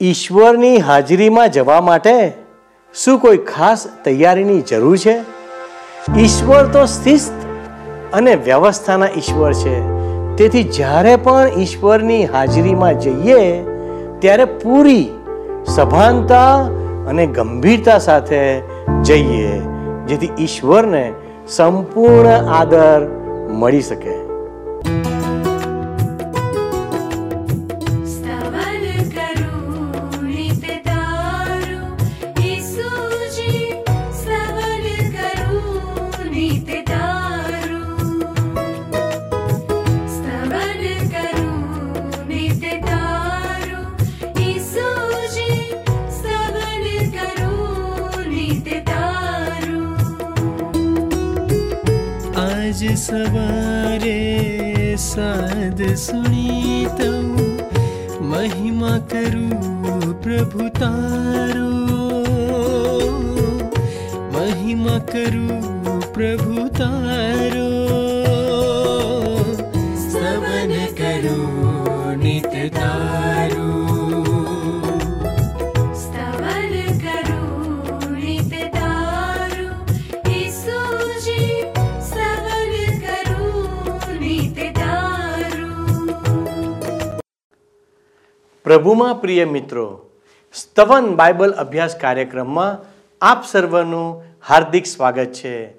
ઈશ્વરની 0.00 0.78
હાજરીમાં 0.78 1.50
જવા 1.50 1.80
માટે 1.80 2.32
શું 2.94 3.18
કોઈ 3.18 3.36
ખાસ 3.36 3.86
તૈયારીની 4.04 4.62
જરૂર 4.62 4.96
છે? 4.96 5.18
ઈશ્વર 6.18 6.66
તો 6.66 6.86
શિસ્ત 6.86 7.32
અને 8.12 8.34
વ્યવસ્થાના 8.34 9.08
ઈશ્વર 9.16 9.52
છે. 9.52 9.80
તેથી 10.36 10.62
જ્યારે 10.62 11.16
પણ 11.16 11.48
ઈશ્વરની 11.58 12.24
હાજરીમાં 12.24 13.00
જઈએ, 13.00 13.64
ત્યારે 14.18 14.44
પૂરી 14.44 15.08
સભાનતા 15.66 16.52
અને 17.08 17.26
ગંભીરતા 17.26 17.98
સાથે 17.98 18.62
જઈએ, 19.04 19.60
જેથી 20.06 20.30
ઈશ્વરને 20.38 21.12
સંપૂર્ણ 21.48 22.28
આદર 22.28 23.06
મળી 23.48 23.80
શકે. 23.80 24.25
आज 52.76 52.84
सवर 52.84 54.02
साधु 54.98 55.96
सुनि 55.96 56.86
महिमा 58.20 58.98
करु 58.98 59.48
प्रभु 60.22 60.68
तारो। 60.68 61.70
महिमा 64.34 64.98
करु 64.98 65.46
प्रभु 66.12 66.68
तारो। 66.68 67.70
स्तवन 70.08 70.74
करु 71.00 71.38
नित 72.22 72.72
तारो। 72.74 73.65
પ્રભુમાં 88.66 89.20
પ્રિય 89.20 89.44
મિત્રો, 89.44 90.10
સ્તવન 90.54 91.14
બાઇબલ 91.16 91.50
અભ્યાસ 91.50 91.96
કાર્યક્રમમાં 91.96 92.78
આપ 93.22 93.44
સર્વનું 93.46 94.24
હાર્દિક 94.48 94.86
સ્વાગત 94.86 95.24
છે. 95.24 95.74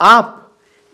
આપ 0.00 0.24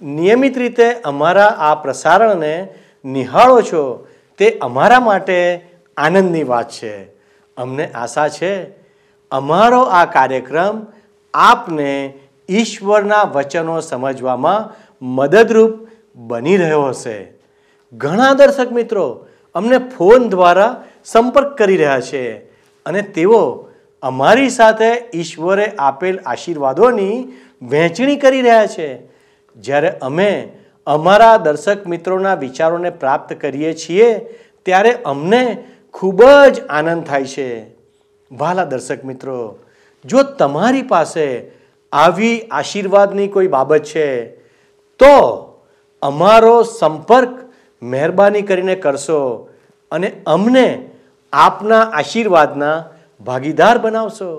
નિયમિત 0.03 0.59
રીતે 0.59 0.93
અમારા 0.93 1.47
આ 1.47 1.75
પ્રસારણને 1.75 2.75
નિહાળો 3.05 3.61
છો 3.61 4.07
તે 4.39 4.59
અમારા 4.63 5.01
માટે 5.01 5.69
આનંદની 5.97 6.43
વાત 6.45 6.71
છે. 6.71 7.05
અમને 7.57 7.93
આશા 7.93 8.29
છે, 8.29 8.67
અમારો 9.31 9.81
આ 9.81 10.05
કાર્યક્રમ 10.05 10.87
આપને 11.35 12.15
ઈશ્વરના 12.51 13.23
વચનો 13.23 13.81
સમજવામાં 13.81 14.75
મદદરૂપ 15.03 15.89
બની 16.17 16.57
રહ્યો 16.57 16.83
હશે. 16.83 17.33
ઘણા 17.93 18.35
દર્શક 18.35 18.73
મિત્રો, 18.73 19.27
અમને 19.55 19.79
ફોન 19.79 20.29
દ્વારા 20.29 20.85
સંપર્ક 21.07 21.59
કરી 21.59 21.77
રહ્યા 21.77 22.01
છે 22.01 22.23
અને 22.87 23.03
તેઓ 23.03 23.69
અમારી 24.03 24.51
સાથે 24.51 24.91
ઈશ્વરે 25.15 25.67
આપેલ 25.79 26.19
આશીર્વાદોની 26.27 27.17
વહેંચણી 27.63 28.17
કરી 28.17 28.41
રહ્યા 28.41 28.67
છે. 28.67 28.89
જ્યારે 29.57 29.89
અમે 29.89 30.53
અમારા 30.87 31.37
દર્શક 31.37 31.87
મિત્રોના 31.87 32.35
વિચારોને 32.35 32.91
પ્રાપ્ત 32.91 33.33
કરીએ 33.33 33.73
છીએ, 33.75 34.09
ત્યારે 34.65 34.93
અમને 35.05 35.65
ખૂબ 35.93 36.23
જ 36.53 36.61
આનંદ 36.69 37.05
થાય 37.05 37.25
છે. 37.25 37.49
વાલા 38.33 38.65
દર્શક 38.65 39.05
મિત્રો, 39.05 39.59
જો 40.05 40.23
તમારી 40.23 40.83
પાસે 40.83 41.51
આવી 41.93 42.41
આશીર્વાદની 42.51 43.29
કોઈ 43.29 43.49
બાબત 43.49 43.83
છે, 43.85 44.27
તો 45.01 45.15
અમારો 46.03 46.63
સંપર્ક 46.63 47.29
મહેરબાની 47.83 48.43
કરીને 48.43 48.75
કરશો 48.75 49.49
અને 49.91 50.13
અમને 50.27 50.91
આપના 51.37 51.81
આશીર્વાદના 51.93 52.85
ભાગીદાર 53.21 53.79
બનાવશો. 53.79 54.31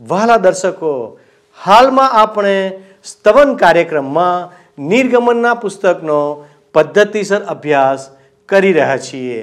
વહાલા 0.00 0.36
દર્શકો, 0.36 1.18
હાલમાં 1.58 2.12
આપણે 2.12 2.56
સ્તવન 3.04 3.54
કાર્યક્રમમાં 3.54 4.50
નિર્ગમનના 4.88 5.54
પુસ્તકનો 5.54 6.20
પદ્ધતિસર 6.74 7.40
અભ્યાસ 7.44 8.10
કરી 8.48 8.72
રહ્યા 8.72 8.96
છીએ. 8.96 9.42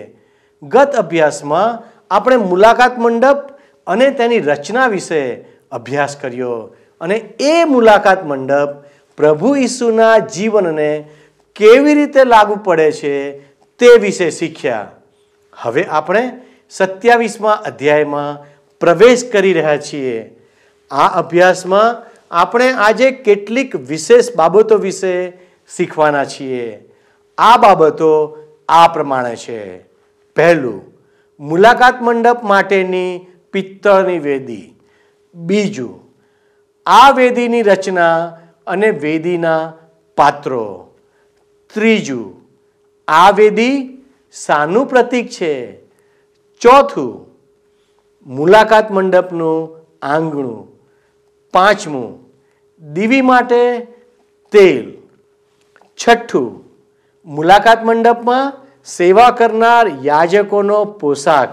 ગત 0.63 0.95
અભ્યાસમાં 0.95 1.81
આપણે 2.11 2.35
મુલાકાત 2.35 2.99
મંડપ 2.99 3.41
અને 3.87 4.07
તેની 4.09 4.39
રચના 4.39 4.87
વિશે 4.87 5.21
અભ્યાસ 5.71 6.17
કર્યો 6.17 6.57
અને 7.01 7.17
એ 7.39 7.63
મુલાકાત 7.63 8.25
મંડપ 8.25 8.71
પ્રભુ 9.17 9.55
ઈસુના 9.55 10.15
જીવનને 10.17 10.89
કેવી 11.55 11.93
રીતે 11.93 12.23
લાગુ 12.23 12.55
પડે 12.55 12.91
છે 12.91 13.13
તે 13.79 13.89
વિશે 14.01 14.29
શીખ્યા. 14.29 14.87
હવે 15.57 15.83
આપણે 15.85 16.23
સત્યાવીસમાં 16.77 17.61
અધ્યાયમાં 17.61 18.45
પ્રવેશ 18.79 19.31
કરી 19.31 19.53
રહ્યા 19.53 19.77
છીએ. 19.77 20.35
આ 20.91 21.07
અભ્યાસમાં 21.07 22.11
આપણે 22.31 22.71
આજે 22.71 23.11
કેટલીક 23.11 23.75
વિશેષ 23.75 24.35
બાબતો 24.35 24.77
વિશે 24.77 25.29
શીખવાના 25.77 26.25
છીએ. 26.25 26.89
આ 27.37 27.57
બાબતો 27.57 28.37
આ 28.69 28.87
પ્રમાણે 28.87 29.35
છે. 29.35 29.77
પહેલું, 30.35 30.93
મુલાકાત 31.39 32.01
મંડપ 32.01 32.43
માટેની 32.43 33.25
પિત્તળની 33.51 34.19
વેદી. 34.19 34.75
બીજું, 35.33 36.13
આ 36.85 37.09
વેદીની 37.09 37.61
રચના 37.61 38.37
અને 38.67 38.89
વેદીના 38.89 39.73
પાત્રો. 40.17 40.95
ત્રીજું, 41.73 42.41
આ 43.07 43.29
વેદી 43.29 44.03
શાનું 44.45 44.87
પ્રતીક 44.87 45.29
છે. 45.29 45.82
ચોથું, 46.63 47.27
મુલાકાત 48.25 48.91
મંડપનું 48.91 49.55
આંગણું. 50.01 50.67
પાંચમું, 51.53 52.11
દીવી 52.93 53.21
માટે 53.21 53.87
તેલ. 54.51 54.93
છઠ્ઠું, 55.99 56.63
મુલાકાત 57.25 57.85
મંડપમાં 57.85 58.53
સેવા 58.85 59.29
કરનાર 59.31 59.91
યાજકોનો 60.03 60.85
પોશાક. 60.85 61.49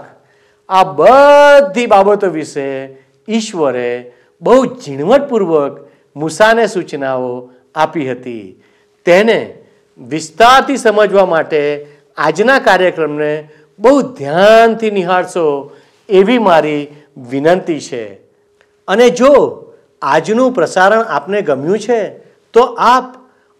આ 0.69 0.83
બધી 0.83 1.85
બાબતો 1.85 2.27
વિશે 2.29 2.97
ઈશ્વરે 3.27 4.11
બહુ 4.41 4.65
ઝીણવટપૂર્વક 4.65 5.89
મૂસાને 6.15 6.67
સૂચનાઓ 6.67 7.49
આપી 7.75 8.11
હતી. 8.11 8.63
તેને 9.05 9.57
વિસ્તારથી 9.99 10.77
સમજવા 10.77 11.25
માટે 11.25 11.87
આજના 12.17 12.59
કાર્યક્રમને 12.59 13.49
બહુ 13.81 14.01
ધ્યાનથી 14.01 14.91
નિહાળશો 14.91 15.71
એવી 16.09 16.37
મારી 16.37 16.87
વિનંતી 17.29 17.79
છે. 17.79 18.13
અને 18.87 19.09
જો 19.09 19.29
આજનું 20.01 20.53
પ્રસારણ 20.53 21.01
આપને 21.01 21.41
ગમ્યું 21.41 21.79
છે, 21.79 22.09
તો 22.53 22.61
આપ 22.63 23.15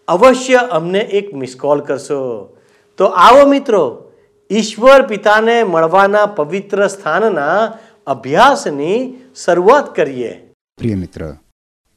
અવશ્ય 0.08 0.56
અમને 0.56 0.98
એક 0.98 1.34
મિસ 1.34 1.56
કોલ 1.56 1.80
કરશો. 1.80 2.56
તો 2.96 3.04
આવો 3.04 3.46
મિત્રો, 3.46 4.12
ઈશ્વર 4.50 5.06
પિતાને 5.06 5.64
મળવાના 5.64 6.26
પવિત્ર 6.26 6.86
સ્થાનના 6.86 7.78
અભ્યાસની 8.06 9.14
શરૂઆત 9.44 9.96
કરીએ. 9.96 10.52
પ્રિય 10.78 10.94
મિત્ર 10.94 11.34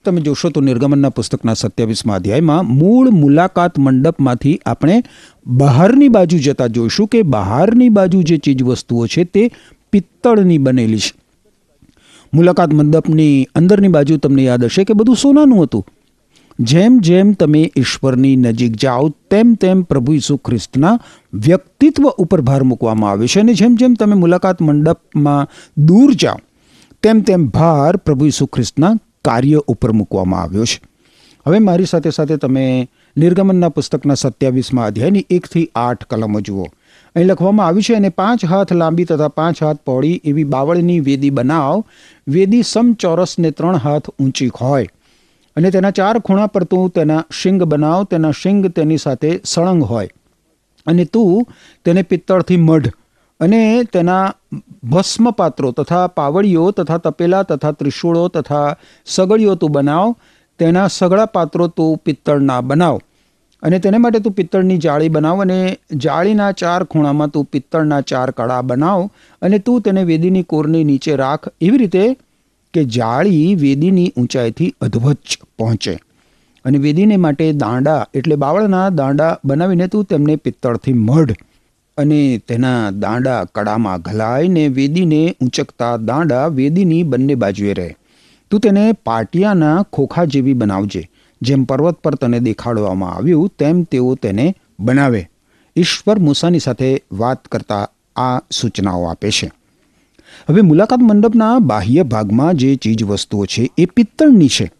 તમે 0.05 0.21
જોશો 0.21 0.49
તો 0.49 0.61
નિર્ગમનના 0.61 1.09
પુસ્તકના 1.09 1.53
સત્યાવીસમાં 1.53 2.17
અધ્યાયમાં 2.17 2.71
મૂળ 2.71 3.09
મુલાકાત 3.15 3.79
મંડપમાંથી 3.79 4.55
આપણે 4.65 5.03
બહારની 5.45 6.09
બાજુ 6.09 6.37
જતા 6.37 6.67
જોઈશું 6.67 7.07
કે 7.07 7.21
બહારની 7.33 7.89
બાજુ 7.89 8.21
જે 8.23 8.37
ચીજ 8.37 8.63
વસ્તુઓ 8.63 9.07
છે 9.07 9.23
તે 9.23 9.49
પિત્તળની 9.91 10.57
બનેલી 10.57 10.99
છે. 10.99 11.11
મુલાકાત 12.33 12.73
મંડપની 12.73 13.47
અંદરની 13.55 13.87
બાજુ 13.87 14.17
તમને 14.17 14.43
યાદ 14.43 14.65
હશે 14.65 14.83
કે 14.83 14.93
બધું 14.93 15.15
સોનાનું 15.15 15.63
હતું. 15.63 15.85
જેમ 16.59 16.97
જેમ 16.99 17.31
તમે 17.33 17.61
ઈશ્વરની 17.77 18.35
નજીક 18.35 18.75
જાઓ, 18.75 19.09
તેમ 19.31 19.53
તેમ 19.53 19.81
પ્રભુ 19.81 20.13
ઈસુ 20.13 20.37
ખ્રિસ્તના 20.37 20.99
વ્યક્તિત્વ 21.33 22.07
ઉપર 22.07 22.41
ભાર 22.41 22.63
મૂકવામાં 22.63 23.11
આવે 23.11 23.27
છે 23.27 23.39
અને 23.39 23.53
જેમ 23.53 23.75
જેમ 23.75 23.93
તમે 23.93 24.15
મુલાકાત 24.15 24.61
મંડપમાં 24.61 25.49
દૂર 25.77 26.13
જાઓ, 26.13 26.39
તેમ 27.03 27.21
તેમ 27.21 27.47
ભાર 27.47 27.97
પ્રભુ 27.97 28.25
ઈસુ 28.25 28.45
ખ્રિસ્તના 28.45 28.93
કાર્ય 29.25 29.61
ઉપર 29.67 29.91
મૂકવામાં 29.91 30.41
આવ્યો 30.41 30.65
છે. 30.65 30.81
હવે 31.47 31.59
મારી 31.59 31.85
સાથે 31.85 32.09
સાથે 32.09 32.37
તમે 32.37 32.89
નિર્ગમનના 33.17 33.69
પુસ્તકના 33.69 34.13
સત્યાવીસમાં 34.13 34.85
અધ્યાયની 34.85 35.25
એકથી 35.29 35.69
આઠ 35.75 36.03
કલમો 36.03 36.41
જુઓ. 36.41 36.63
અહીં 37.15 37.27
લખવામાં 37.27 37.67
આવ્યું 37.67 37.83
છે, 37.83 37.93
અને 37.93 38.09
પાંચ 38.09 38.45
હાથ 38.45 38.73
લાંબી 38.73 39.05
તથા 39.05 39.27
પાંચ 39.27 39.63
હાથ 39.63 39.77
પહોળી 39.77 40.21
એવી 40.23 40.43
બાવળની 40.43 40.99
વેદી 40.99 41.29
બનાવ. 41.29 41.83
વેદી 42.27 42.63
સમચોરસને 42.63 43.51
ત્રણ 43.51 43.75
હાથ 43.75 44.09
ઊંચી 44.09 44.51
હોય. 44.61 44.87
અને 45.55 45.71
તેના 45.71 45.91
ચાર 45.91 46.19
ખૂણા 46.19 46.47
પર 46.47 46.63
તું 46.63 46.89
તેના 46.89 47.25
શિંગ 47.41 47.63
બનાવ. 47.63 48.03
તેના 48.03 48.31
શિંગ 48.31 48.65
તેની 48.65 48.97
સાથે 48.97 49.39
સળંગ 49.45 49.83
હોય. 49.83 50.09
અને 50.85 51.05
તું 51.05 51.47
તેને 51.85 52.01
પિત્તળથી 52.01 52.57
મઢ 52.57 52.87
અને 53.39 53.83
તેના 53.83 54.33
ભસ્મ 54.83 55.31
પાત્રો 55.31 55.71
તથા 55.71 56.07
પાવડીઓ 56.07 56.71
તથા 56.71 56.97
તપેલા 56.97 57.43
તથા 57.43 57.71
ત્રિશૂળો 57.71 58.27
તથા 58.27 58.75
સગડીઓ 59.05 59.55
તું 59.55 59.71
બનાવ, 59.71 60.15
તેના 60.59 60.87
સગળા 60.87 61.25
પાત્રો 61.25 61.67
તું 61.67 61.97
પિત્તળના 61.97 62.61
બનાવ. 62.61 62.99
અને 63.63 63.79
તેને 63.79 63.97
માટે 63.97 64.19
તું 64.19 64.33
પિત્તળની 64.33 64.77
જાળી 64.77 65.09
બનાવ 65.09 65.41
અને 65.41 65.77
જાળીના 65.95 66.51
ચાર 66.51 66.83
ખૂણામાં 66.83 67.27
તું 67.27 67.45
પિત્તળના 67.45 68.01
ચાર 68.01 68.31
કળા 68.31 68.61
બનાવ 68.61 69.09
અને 69.41 69.59
તું 69.59 69.81
તેને 69.81 70.03
વેદીની 70.03 70.43
કોરની 70.43 70.83
નીચે 70.83 71.15
રાખ 71.15 71.47
એવી 71.61 71.77
રીતે 71.77 72.03
કે 72.73 72.83
જાળી 72.83 73.55
વેદીની 73.55 74.13
ઊંચાઈથી 74.17 74.75
અધવચ્ચ 74.81 75.37
પહોંચે. 75.59 75.95
અને 76.65 76.77
વેદીને 76.77 77.17
માટે 77.17 77.51
દાંડા 77.53 78.07
એટલે 78.13 78.35
બાવળના 78.35 78.85
દાંડા 78.89 79.39
બનાવીને 79.45 79.87
તું 79.87 80.05
તેમને 80.05 80.35
પિત્તળથી 80.35 80.93
મઢ 80.93 81.31
અને 81.97 82.37
તેના 82.37 82.89
દાંડા 82.89 83.43
કડામાં 83.43 84.01
ઘલાઈને 84.01 84.67
વેદીને 84.67 85.35
ઊંચકતા 85.41 85.97
દાંડા 85.97 86.47
વેદીની 86.47 87.03
બંને 87.03 87.35
બાજુએ 87.35 87.73
રહે. 87.73 87.95
તું 88.49 88.59
તેને 88.59 88.91
પાટિયાના 88.91 89.85
ખોખા 89.93 90.25
જેવી 90.25 90.53
બનાવજે. 90.53 91.09
જેમ 91.41 91.63
પર્વત 91.63 91.95
પર 91.95 92.15
તને 92.15 92.39
દેખાડવામાં 92.39 93.13
આવ્યું, 93.13 93.51
તેમ 93.59 93.83
તેઓ 93.83 94.15
તેને 94.15 94.55
બનાવે. 94.79 95.29
ઈશ્વર 95.75 96.19
મૂસાની 96.19 96.59
સાથે 96.59 97.03
વાત 97.11 97.47
કરતા 97.47 97.89
આ 98.15 98.39
સૂચનાઓ 98.51 99.03
આપે 99.03 99.31
છે. 99.31 99.51
હવે 100.49 100.61
મુલાકાત 100.61 100.99
મંડપના 100.99 101.59
બાહ્ય 101.59 102.03
ભાગમાં 102.03 102.53
જે 102.53 102.75
ચીજ 102.75 103.03
વસ્તુઓ 103.03 103.45
છે, 103.45 103.69
એ 103.77 103.85
પિત્તળની 103.85 104.47
છે. 104.47 104.71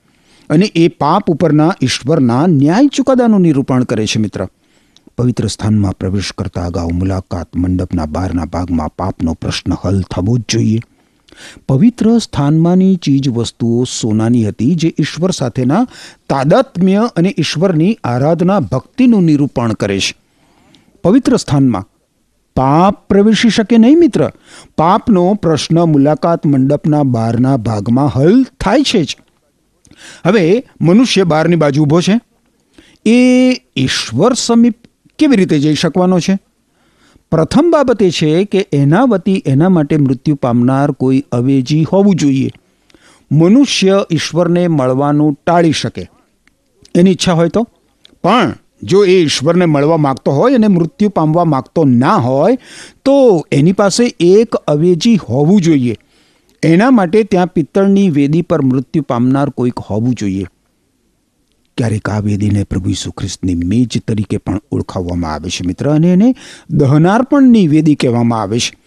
અને 0.50 0.66
એ 0.66 0.88
પાપ 0.88 1.32
ઉપરના 1.32 1.74
ઈશ્વરના 1.82 2.48
ન્યાય 2.48 2.88
ચુકાદાનું 2.88 3.42
નિરૂપણ 3.42 3.84
કરે 3.84 4.06
છે 4.06 4.20
મિત્ર. 4.20 4.48
પવિત્ર 5.18 5.48
સ્થાનમાં 5.48 5.92
પ્રવેશ 5.92 6.32
કરતા 6.38 6.66
અગાઉ 6.66 6.90
મુલાકાત 6.92 7.56
મંડપના 7.56 8.06
બહારના 8.06 8.46
ભાગમાં 8.46 8.90
પાપનો 8.90 9.34
પ્રશ્ન 9.34 9.74
હલ 9.86 10.02
થવો 10.02 10.38
જ 10.38 10.42
જોઈએ. 10.50 10.80
પવિત્ર 11.70 12.18
સ્થાનમાંની 12.18 12.96
ચીજ 12.96 13.30
વસ્તુઓ 13.30 13.84
સોનાની 13.84 14.48
હતી 14.48 14.76
જે 14.76 14.94
ઈશ્વર 15.00 15.32
સાથેના 15.32 15.88
તાદાત્મ્ય 16.30 17.10
અને 17.16 17.36
ઈશ્વરની 17.38 17.98
આરાધના 18.04 18.60
ભક્તિનું 18.60 19.24
નિરૂપણ 19.24 19.74
કરે 19.74 20.00
છે. 20.00 20.16
પવિત્ર 21.04 21.38
સ્થાનમાં 21.38 21.88
પાપ 22.56 23.08
પ્રવેશી 23.08 23.50
શકે 23.50 23.78
નહીં 23.78 24.00
મિત્ર? 24.00 24.32
પાપનો 24.78 25.34
પ્રશ્ન 25.34 25.84
મુલાકાત 25.84 26.46
મંડપના 26.46 27.04
બહારના 27.04 27.58
ભાગમાં 27.58 28.08
હલ 28.08 28.44
થાય 28.44 28.84
છે 28.84 29.04
જ. 29.04 29.18
હવે 30.26 30.64
મનુષ્ય 30.82 31.24
બહારની 31.24 31.56
બાજુ 31.56 31.84
ઊભો 31.84 32.02
છે. 32.02 32.20
એ 33.06 33.52
ઈશ્વર 33.76 34.34
સમીપ 34.34 34.85
કેવી 35.18 35.36
રીતે 35.36 35.60
જઈ 35.60 35.74
શકવાનો 35.74 36.20
છે? 36.20 36.40
પ્રથમ 37.32 37.72
બાબત 37.72 38.04
એ 38.04 38.10
છે 38.10 38.46
કે 38.46 38.68
એના 38.74 39.04
વતી 39.04 39.44
એના 39.46 39.70
માટે 39.70 39.98
મૃત્યુ 39.98 40.36
પામનાર 40.36 40.92
કોઈ 40.92 41.24
અવેજી 41.32 41.84
હોવું 41.84 42.16
જોઈએ. 42.16 42.52
મનુષ્ય 43.32 44.06
ઈશ્વરને 44.12 44.68
મળવાનું 44.68 45.40
ટાળી 45.46 45.72
શકે. 45.72 46.10
એની 46.96 47.12
ઈચ્છા 47.12 47.34
હોય 47.34 47.50
તો? 47.50 47.68
પણ 48.24 48.54
જો 48.84 49.06
એ 49.06 49.22
ઈશ્વરને 49.22 49.66
મળવા 49.66 49.98
માગતો 49.98 50.32
હોય 50.32 50.56
અને 50.56 50.68
મૃત્યુ 50.68 51.10
પામવા 51.10 51.46
માગતો 51.46 51.84
ના 51.84 52.16
હોય, 52.16 52.58
તો 53.06 53.48
એની 53.52 53.72
પાસે 53.72 54.16
એક 54.20 54.56
અવેજી 54.56 55.16
હોવું 55.16 55.62
જોઈએ. 55.62 55.98
એના 56.64 56.92
માટે 56.92 57.24
ત્યાં 57.24 57.48
પિત્તળની 57.48 58.10
વેદી 58.10 58.42
પર 58.42 58.62
મૃત્યુ 58.62 59.04
પામનાર 59.04 59.50
કોઈક 59.50 59.80
હોવું 59.80 60.14
જોઈએ. 60.14 60.46
ક્યારેક 61.78 62.10
આ 62.10 62.20
વેદીને 62.20 62.64
પ્રભુ 62.64 62.90
ઈસુ 62.90 63.12
ખ્રિસ્તની 63.12 63.56
મેજ 63.56 64.02
તરીકે 64.08 64.38
પણ 64.38 64.60
ઓળખાવવામાં 64.72 65.34
આવે 65.34 65.50
છે 65.50 65.68
મિત્ર. 65.68 65.90
અને 65.90 66.14
એને 66.14 66.36
દહનાર્પણની 66.70 67.68
વેદી 67.68 67.96
કહેવામાં 67.96 68.42
આવે 68.42 68.60
છે. 68.60 68.78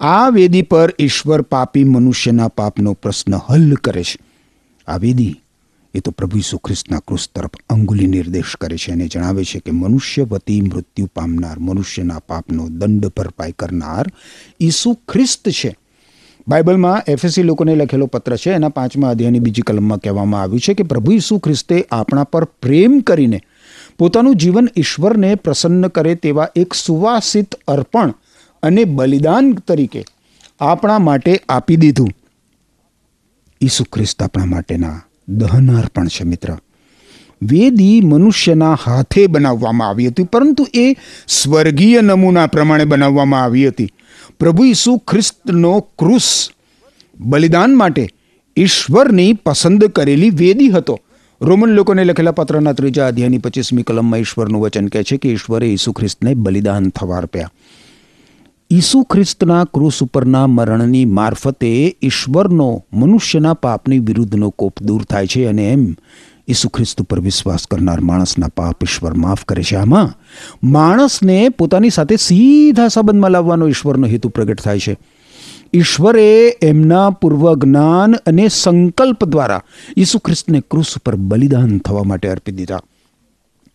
આ 0.00 0.28
વેદી 0.28 0.62
પર 0.62 0.94
ઈશ્વર 1.00 1.42
પાપી 1.42 1.84
મનુષ્યના 1.84 2.48
પાપનો 2.48 2.92
પ્રશ્ન 2.92 3.34
હલ 3.34 3.74
કરે 3.74 4.02
છે. 4.02 4.18
આ 4.86 4.96
વેદી 4.96 5.40
એ 5.94 6.00
તો 6.00 6.10
પ્રભુ 6.10 6.38
ઈસુ 6.38 6.58
ખ્રિસ્તના 6.58 6.98
ક્રુસ 6.98 7.28
તરફ 7.34 7.50
અંગુલી 7.70 8.06
નિર્દેશ 8.06 8.56
કરે 8.60 8.76
છે 8.76 8.92
અને 8.92 9.08
જણાવે 9.08 9.44
છે 9.44 9.58
કે 9.58 9.70
મનુષ્ય 9.70 10.22
વતી 10.22 10.60
મૃત્યુ 10.60 11.06
પામનાર 11.06 11.58
મનુષ્યના 11.58 12.18
પાપનો 12.18 12.68
દંડ 12.68 13.06
ભરપાઈ 13.06 13.52
કરનાર 13.52 14.06
ઈસુ 14.60 14.94
ખ્રિસ્ત 14.94 15.48
છે. 15.48 15.76
બાઇબલમાં 16.48 17.02
એફએસી 17.08 17.42
લોકોને 17.42 17.74
લખેલો 17.74 18.06
પત્ર 18.06 18.36
છે. 18.36 18.50
એના 18.50 18.68
પાંચમા 18.68 19.10
અધ્યાયની 19.10 19.38
બીજી 19.38 19.62
કલમમાં 19.62 19.98
કહેવામાં 19.98 20.42
આવ્યું 20.42 20.60
છે 20.60 20.74
કે 20.74 20.82
પ્રભુ 20.82 21.12
ઈસુ 21.12 21.38
ખ્રિસ્તે 21.38 21.86
આપણા 21.90 22.24
પર 22.24 22.44
પ્રેમ 22.44 23.00
કરીને 23.00 23.40
પોતાનું 23.98 24.36
જીવન 24.36 24.68
ઈશ્વરને 24.76 25.34
પ્રસન્ન 25.34 25.88
કરે 25.88 26.14
તેવા 26.14 26.48
એક 26.56 26.74
સુવાસિત 26.74 27.54
અર્પણ 27.68 28.14
અને 28.62 28.84
બલિદાન 28.84 29.52
તરીકે 29.52 30.04
આપણા 30.60 30.98
માટે 30.98 31.40
આપી 31.48 31.76
દીધું. 31.76 32.08
ઈસુ 33.60 33.84
ખ્રિસ્ત 33.84 34.22
આપણા 34.22 34.44
માટેના 34.44 35.00
દહન 35.28 35.76
અર્પણ 35.76 36.08
છે 36.08 36.24
મિત્ર. 36.24 36.56
વેદી 37.42 38.00
મનુષ્યના 38.00 38.78
હાથે 38.84 39.26
બનાવવામાં 39.26 39.88
આવી 39.88 40.08
હતી, 40.08 40.24
પરંતુ 40.24 40.66
એ 40.74 40.96
સ્વર્ગીય 41.28 42.00
નમૂના 42.00 42.46
પ્રમાણે 42.46 42.84
બનાવવામાં 42.84 43.42
આવી 43.42 43.68
હતી. 43.68 43.92
પ્રભુ 44.40 44.64
ઈસુ 44.64 44.96
ખ્રિસ્તનો 44.98 45.80
ક્રુસ 45.98 46.28
બલિદાન 47.20 47.74
માટે 47.74 48.08
ઈશ્વરની 48.56 49.32
પસંદ 49.32 49.84
કરેલી 49.84 50.30
વેદી 50.30 50.70
હતો. 50.70 50.98
રોમન 51.40 51.70
લોકોને 51.70 52.04
લખેલા 52.04 52.32
પત્રના 52.32 52.72
ત્રીજા 52.72 53.06
અધ્યાયની 53.06 53.38
પચીસમી 53.38 53.82
કલમમાં 53.82 54.20
ઈશ્વરનું 54.20 54.60
વચન 54.60 54.86
કહે 54.86 55.02
છે 55.02 55.16
કે 55.16 55.28
ઈશ્વરે 55.28 55.68
ઈસુ 55.72 55.92
ખ્રિસ્તને 55.92 56.34
બલિદાન 56.34 56.88
થવા 56.90 57.18
અર્પ્યા 57.18 57.50
ઈસુ 58.70 59.02
ખ્રિસ્તના 59.02 59.64
ક્રુસ 59.64 60.02
ઉપરના 60.02 60.46
મરણની 60.46 61.04
મારફતે 61.04 61.96
ઈશ્વરનો 62.02 62.84
મનુષ્યના 62.92 63.54
પાપની 63.54 63.98
વિરુદ્ધનો 63.98 64.50
કોપ 64.50 64.82
દૂર 64.82 65.04
થાય 65.04 65.26
છે 65.26 65.46
અને 65.46 65.72
એમ 65.72 65.84
ઈસુ 66.48 66.68
ખ્રિસ્ત 66.68 67.00
ઉપર 67.00 67.20
વિશ્વાસ 67.20 67.66
કરનાર 67.66 68.00
માણસના 68.00 68.48
પાપ 68.48 68.84
ઈશ્વર 68.84 69.14
માફ 69.14 69.44
કરે 69.44 69.62
છે. 69.62 69.76
આમાં 69.76 70.14
માણસને 70.62 71.48
પોતાની 71.48 71.90
સાથે 71.90 72.16
સીધા 72.16 72.88
સંબંધમાં 72.88 73.30
લાવવાનો 73.30 73.68
ઈશ્વરનો 73.68 74.06
હેતુ 74.06 74.28
પ્રગટ 74.28 74.60
થાય 74.60 74.78
છે. 74.78 74.98
ઈશ્વરે 75.72 76.58
એમના 76.62 77.10
પૂર્વ 77.10 77.54
જ્ઞાન 77.54 78.14
અને 78.14 78.48
સંકલ્પ 78.48 79.24
દ્વારા 79.24 79.62
ઈસુ 79.96 80.18
ખ્રિસ્તને 80.18 80.60
ક્રુસ 80.60 80.94
ઉપર 80.96 81.16
બલિદાન 81.16 81.78
થવા 81.78 82.02
માટે 82.02 82.28
અર્પી 82.28 82.52
દીધા. 82.52 82.80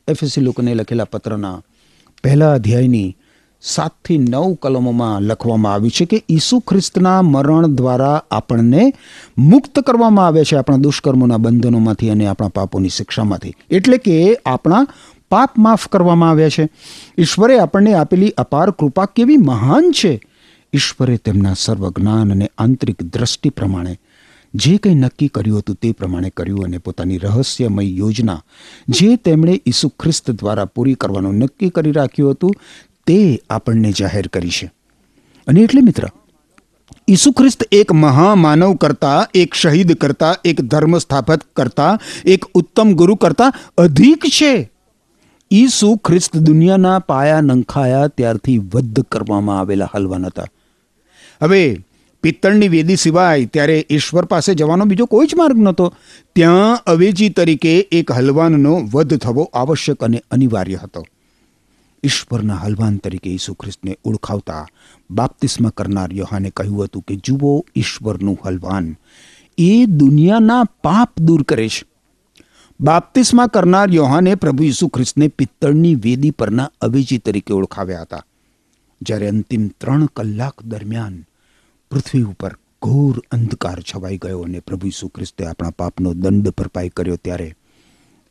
એફએસી 0.07 0.41
લોકોને 0.41 0.73
લખેલા 0.73 1.03
પત્રના 1.03 1.61
પહેલા 2.23 2.53
અધ્યાયની 2.53 3.17
સાતથી 3.65 4.17
નવ 4.17 4.53
કલમોમાં 4.53 5.21
લખવામાં 5.21 5.73
આવ્યું 5.73 5.91
છે 5.91 6.05
કે 6.05 6.23
ઈસુ 6.29 6.59
ખ્રિસ્તના 6.59 7.21
મરણ 7.21 7.67
દ્વારા 7.67 8.23
આપણને 8.31 8.93
મુક્ત 9.37 9.79
કરવામાં 9.79 10.27
આવે 10.27 10.43
છે 10.43 10.55
આપણા 10.55 10.77
દુષ્કર્મોના 10.77 11.37
બંધનોમાંથી 11.37 12.09
અને 12.09 12.25
આપણા 12.25 12.47
પાપોની 12.47 12.89
શિક્ષામાંથી. 12.89 13.55
એટલે 13.69 13.97
કે 13.97 14.37
આપણા 14.45 14.87
પાપ 15.29 15.57
માફ 15.57 15.87
કરવામાં 15.87 16.29
આવ્યા 16.29 16.49
છે. 16.49 16.69
ઈશ્વરે 17.17 17.59
આપણને 17.59 17.93
આપેલી 17.93 18.29
અપાર 18.29 18.71
કૃપા 18.71 19.05
કેવી 19.05 19.37
મહાન 19.37 19.91
છે? 19.91 20.21
ઈશ્વરે 20.73 21.17
તેમના 21.17 21.53
સર્વજ્ઞાન 21.57 22.31
અને 22.31 22.51
આંતરિક 22.57 23.03
દ્રષ્ટિ 23.03 23.49
પ્રમાણે 23.49 23.99
જે 24.53 24.77
કંઈ 24.77 24.95
નક્કી 24.95 25.27
કર્યું 25.27 25.59
હતું 25.59 25.75
તે 25.75 25.91
પ્રમાણે 25.91 26.29
કર્યું 26.29 26.63
અને 26.63 26.77
પોતાની 26.77 27.17
રહસ્યમય 27.17 27.83
યોજના 27.83 28.43
જે 28.89 29.15
તેમણે 29.15 29.61
ઈસુ 29.67 29.89
ખ્રિસ્ત 29.89 30.31
દ્વારા 30.31 30.65
પૂરી 30.65 30.93
કરવાનું 30.93 31.33
નક્કી 31.33 31.69
કરી 31.69 31.91
રાખ્યું 31.91 32.31
હતું 32.31 32.51
તે 33.07 33.39
આપણને 33.49 33.91
જાહેર 33.91 34.27
કરી 34.27 34.49
છે. 34.49 34.71
અને 35.47 35.61
એટલે 35.61 35.81
મિત્ર, 35.81 36.07
ઈસુ 37.09 37.31
ખ્રિસ્ત 37.31 37.67
એક 37.71 37.91
મહામાનવ 37.91 38.75
કરતા, 38.75 39.27
એક 39.33 39.53
શહીદ 39.53 39.93
કરતા, 39.93 40.35
એક 40.45 40.61
ધર્મ 40.61 40.97
સ્થાપક 40.97 41.41
કરતા, 41.55 41.99
એક 42.25 42.45
ઉત્તમ 42.45 42.93
ગુરુ 42.93 43.15
કરતા 43.15 43.53
અધિક 43.77 44.25
છે. 44.25 44.71
ઈસુ 45.51 45.95
ખ્રિસ્ત 45.95 46.37
દુનિયાના 46.37 46.99
પાયા 46.99 47.41
નંખાયા 47.41 48.07
ત્યારથી 48.07 48.57
વધ 48.57 48.99
કરવામાં 48.99 49.59
આવેલા 49.59 49.89
હલવાન 49.95 50.25
હતા. 50.25 50.45
હવે 51.41 51.77
પિત્તળની 52.23 52.67
વેદી 52.67 52.95
સિવાય 52.95 53.45
ત્યારે 53.45 53.85
ઈશ્વર 53.89 54.25
પાસે 54.25 54.55
જવાનો 54.55 54.85
બીજો 54.85 55.05
કોઈ 55.05 55.27
જ 55.27 55.35
માર્ગ 55.35 55.57
નહોતો. 55.57 55.93
ત્યાં 56.35 56.75
અવેજી 56.75 57.29
તરીકે 57.29 57.79
એક 57.79 58.11
હલવાનનો 58.11 58.81
વધ 58.93 59.17
થવો 59.17 59.43
આવશ્યક 59.53 60.03
અને 60.03 60.23
અનિવાર્ય 60.31 60.75
હતો. 60.75 61.05
ઈશ્વરના 62.03 62.55
હલવાન 62.55 62.97
તરીકે 62.97 63.29
ઈસુ 63.29 63.53
ખ્રિસ્તને 63.53 63.97
ઓળખાવતા 64.05 64.65
બાપ્તિસ્મા 65.09 65.69
કરનાર 65.69 66.13
યોહાને 66.13 66.49
કહ્યું 66.49 66.85
હતું 66.85 67.03
કે, 67.03 67.15
જુઓ, 67.17 67.65
ઈશ્વરનું 67.75 68.37
હલવાન 68.45 68.97
એ 69.57 69.85
દુનિયાના 69.85 70.63
પાપ 70.83 71.19
દૂર 71.19 71.43
કરે 71.43 71.67
છે. 71.69 71.85
બાપ્તિસ્મા 72.79 73.47
કરનાર 73.47 73.89
યોહાને 73.91 74.35
પ્રભુ 74.35 74.63
ઈસુ 74.63 74.87
ખ્રિસ્તને 74.87 75.27
પિત્તળની 75.27 75.95
વેદી 75.95 76.31
પરના 76.31 76.69
અવેજી 76.81 77.17
તરીકે 77.17 77.53
ઓળખાવ્યા 77.53 78.01
હતા, 78.01 78.25
જ્યારે 79.01 79.29
અંતિમ 79.29 79.67
ત્રણ 79.67 80.05
કલાક 80.05 80.63
દરમિયાન 80.63 81.25
પૃથ્વી 81.91 82.23
ઉપર 82.23 82.53
ઘોર 82.81 83.21
અંધકાર 83.31 83.79
છવાઈ 83.81 84.17
ગયો 84.17 84.41
અને 84.41 84.59
પ્રભુ 84.59 84.87
ઈસુ 84.87 85.07
ખ્રિસ્તે 85.07 85.45
આપણા 85.45 85.69
પાપનો 85.69 86.13
દંડ 86.13 86.55
ભરપાઈ 86.57 86.89
કર્યો, 86.89 87.15
ત્યારે 87.15 87.55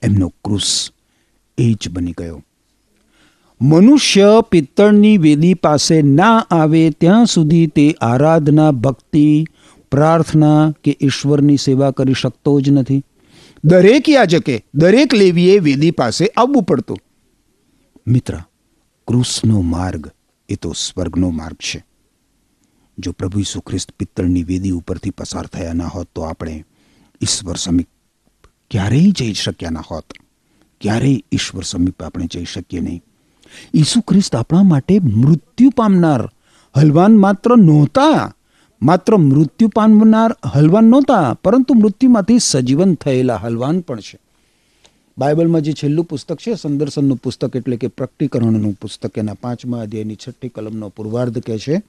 એમનો 0.02 0.28
ક્રૂસ 0.44 0.90
એ 1.58 1.72
જ 1.74 1.88
બની 1.88 2.18
ગયો. 2.18 2.42
મનુષ્ય 3.64 4.42
પિત્તળની 4.50 5.18
વેદી 5.18 5.54
પાસે 5.54 6.02
ના 6.02 6.46
આવે 6.50 6.90
ત્યાં 6.90 7.26
સુધી 7.26 7.66
તે 7.66 7.96
આરાધના, 8.00 8.70
ભક્તિ, 8.70 9.44
પ્રાર્થના 9.90 10.74
કે 10.84 10.96
ઈશ્વરની 11.02 11.56
સેવા 11.56 11.90
કરી 11.90 12.12
શકતો 12.12 12.60
જ 12.60 12.70
નથી. 12.70 13.02
દરેક 13.64 14.08
યાજકે, 14.08 14.64
દરેક 14.74 15.14
લેવીએ 15.14 15.58
વેદી 15.58 15.90
પાસે 15.90 16.26
આવવું 16.26 16.62
પડતું. 16.62 16.98
મિત્ર 18.06 18.38
કૃષ્ણનો 19.08 19.60
માર્ગ 19.60 20.10
એ 20.48 20.54
તો 20.54 20.72
સ્વર્ગનો 20.72 21.30
માર્ગ 21.30 21.56
છે. 21.56 21.84
જો 22.98 23.12
પ્રભુ 23.12 23.40
ઈસુ 23.40 23.60
ખ્રિસ્ત 23.60 23.92
પિત્તળની 23.98 24.42
વેદી 24.42 24.70
ઉપરથી 24.70 25.10
પસાર 25.10 25.46
થયા 25.46 25.72
ના 25.72 25.86
હોત 25.86 26.08
તો 26.14 26.22
આપણે 26.22 26.64
ઈશ્વર 27.22 27.56
સમીપ 27.56 27.88
ક્યારેય 28.70 29.10
જઈ 29.10 29.32
શક્યા 29.32 29.70
ના 29.70 29.80
હોત. 29.90 30.12
ક્યારેય 30.80 31.20
ઈશ્વર 31.32 31.62
સમીપ 31.62 32.02
આપણે 32.02 32.26
જઈ 32.26 32.44
શકીએ 32.44 32.80
નહીં. 32.80 33.02
ઈસુ 33.74 34.00
ખ્રિસ્ત 34.00 34.36
આપણા 34.36 34.62
માટે 34.62 34.98
મૃત્યુ 34.98 35.70
પામનાર. 35.70 36.28
હલવાન 36.76 37.16
માત્ર 37.16 37.56
નહોતા. 37.56 38.34
માત્ર 38.82 39.16
મૃત્યુ 39.16 39.68
પામનાર 39.68 40.36
હલવાન 40.54 40.84
નહોતા, 40.84 41.34
પરંતુ 41.44 41.74
મૃત્યુમાંથી 41.74 42.38
સજીવન 42.38 42.94
થયેલા 42.94 43.36
હલવાન 43.36 43.80
પણ 43.80 44.00
છે. 44.00 44.18
બાઇબલમાં 45.18 45.60
જે 45.60 45.72
છેલ્લું 45.72 46.04
પુસ્તક 46.04 46.36
છે, 46.36 46.54
સંદર્શનનું 46.54 47.16
પુસ્તક 47.16 47.56
એટલે 47.56 47.76
કે 47.76 47.86
પ્રકટીકરણનું 47.86 48.72
પુસ્તક, 48.72 49.18
એના 49.18 49.34
પાંચમા 49.34 49.80
અધ્યાયની 49.80 50.14
છઠ્ઠી 50.14 50.48
કલમનો 50.48 50.88
પૂર્વાર્ધ 50.88 51.38
કહે 51.38 51.58
છે 51.58 51.82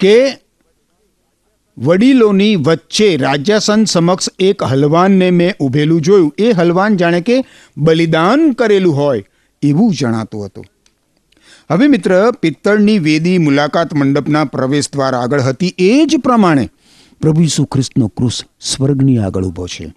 કે 0.00 0.32
વડીલોની 1.78 2.56
વચ્ચે 2.56 3.16
રાજાસન 3.16 3.84
સમક્ષ 3.84 4.30
એક 4.38 4.62
હલવાનને 4.62 5.30
મેં 5.30 5.54
ઊભેલું 5.60 6.00
જોયું. 6.00 6.34
એ 6.38 6.50
હલવાન 6.50 6.96
જાણે 6.96 7.20
કે 7.20 7.44
બલિદાન 7.76 8.52
કરેલું 8.52 8.96
હોય. 8.96 9.24
એવું 9.62 9.92
જણાતું 9.92 10.44
હતું. 10.44 10.64
હવે 11.70 11.86
મિત્ર, 11.88 12.32
પિત્તળની 12.32 12.98
વેદી 12.98 13.38
મુલાકાત 13.38 13.94
મંડપના 13.94 14.44
પ્રવેશ 14.44 14.90
દ્વાર 14.92 15.14
આગળ 15.14 15.40
હતી 15.40 15.74
એ 15.78 16.06
જ 16.06 16.16
પ્રમાણે 16.16 16.70
પ્રભુ 17.20 17.42
ઈસુ 17.42 17.64
ખ્રિસ્તનો 17.64 18.08
ક્રુસ 18.08 18.44
સ્વર્ગની 18.60 19.18
આગળ 19.18 19.44
ઊભો 19.44 19.66
છે. 19.66 19.94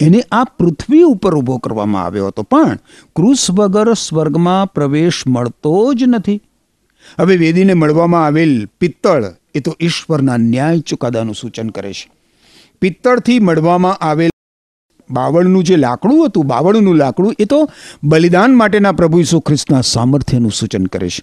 એને 0.00 0.20
આ 0.32 0.44
પૃથ્વી 0.44 1.02
ઉપર 1.02 1.34
ઊભો 1.34 1.58
કરવામાં 1.58 2.04
આવ્યો 2.04 2.26
હતો, 2.26 2.42
પણ 2.42 2.78
ક્રુસ 3.16 3.50
વગર 3.50 3.94
સ્વર્ગમાં 3.94 4.72
પ્રવેશ 4.72 5.26
મળતો 5.26 5.94
જ 5.94 6.04
નથી. 6.06 6.40
હવે 7.18 7.36
વેદીને 7.36 7.74
મળવામાં 7.74 8.26
આવેલ 8.26 8.66
પિત્તળ 8.80 9.24
એ 9.54 9.60
તો 9.60 9.76
ઈશ્વરના 9.80 10.36
ન્યાય 10.36 10.80
ચુકાદાનું 10.80 11.34
સૂચન 11.34 11.68
કરે 11.68 11.92
છે. 11.92 12.10
પિત્તળથી 12.80 13.38
મળવામાં 13.38 13.94
આવેલ 13.94 14.30
બાવળનું 15.10 15.64
જે 15.64 15.76
લાકડું 15.76 16.26
હતું, 16.26 16.44
બાવળનું 16.44 16.96
લાકડું, 16.96 17.34
એ 17.38 17.44
તો 17.44 17.70
બલિદાન 18.04 18.54
માટેના 18.54 18.92
પ્રભુ 18.92 19.20
ઈસુ 19.20 19.40
ખ્રિસ્તના 19.40 19.80
સામર્થ્યનું 19.80 20.50
સૂચન 20.50 20.84
કરે 20.84 21.08
છે. 21.08 21.22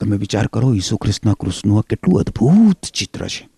તમે 0.00 0.16
વિચાર 0.16 0.46
કરો 0.46 0.74
ઈસુ 0.74 0.96
ખ્રિસ્તના 0.96 1.32
ક્રૂસનું 1.32 1.78
આ 1.78 1.80
કેટલું 1.80 2.20
અદ્ભુત 2.20 2.86
ચિત્ર 2.94 3.26
છે. 3.26 3.48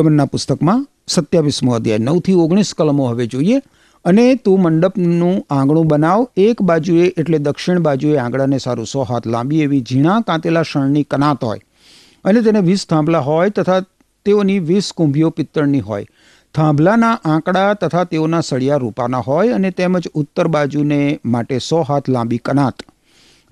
નિર્ગમનના 0.00 0.24
પુસ્તકમાં 0.24 0.86
સત્યાવીસમો 1.08 1.72
અધ્યાય, 1.74 1.98
નવથી 1.98 2.34
ઓગણીસ 2.34 2.74
કલમો 2.74 3.06
હવે 3.06 3.26
જોઈએ. 3.26 3.58
અને 4.04 4.34
તું 4.34 4.62
મંડપનું 4.62 5.46
આંગણું 5.50 5.86
બનાવ. 5.86 6.28
એક 6.36 6.62
બાજુએ 6.62 7.12
એટલે 7.16 7.38
દક્ષિણ 7.38 7.78
બાજુએ 7.78 8.16
આંગણાને 8.16 8.58
સારું 8.58 8.86
સો 8.86 9.02
હાથ 9.02 9.26
લાંબી 9.26 9.62
એવી 9.62 9.80
ઝીણા 9.80 10.20
કાંતેલા 10.20 10.62
શણની 10.62 11.02
કનાત 11.02 11.44
હોય. 11.44 11.60
અને 12.24 12.40
તેને 12.40 12.60
વીસ 12.60 12.86
થાંભલા 12.86 13.18
હોય 13.18 13.50
તથા 13.50 13.80
તેઓની 14.24 14.58
વીસ 14.58 14.92
કુંભીઓ 14.96 15.30
પિત્તળની 15.30 15.80
હોય. 15.80 16.06
થાંભલાના 16.54 17.20
આંકડા 17.24 17.74
તથા 17.74 18.04
તેઓના 18.04 18.40
સળિયા 18.40 18.76
રૂપાના 18.76 19.18
હોય 19.18 19.48
અને 19.48 19.70
તેમજ 19.70 20.08
ઉત્તર 20.14 20.48
બાજુને 20.48 21.20
માટે 21.24 21.58
સો 21.58 21.80
હાથ 21.80 22.08
લાંબી 22.08 22.38
કનાત. 22.38 22.74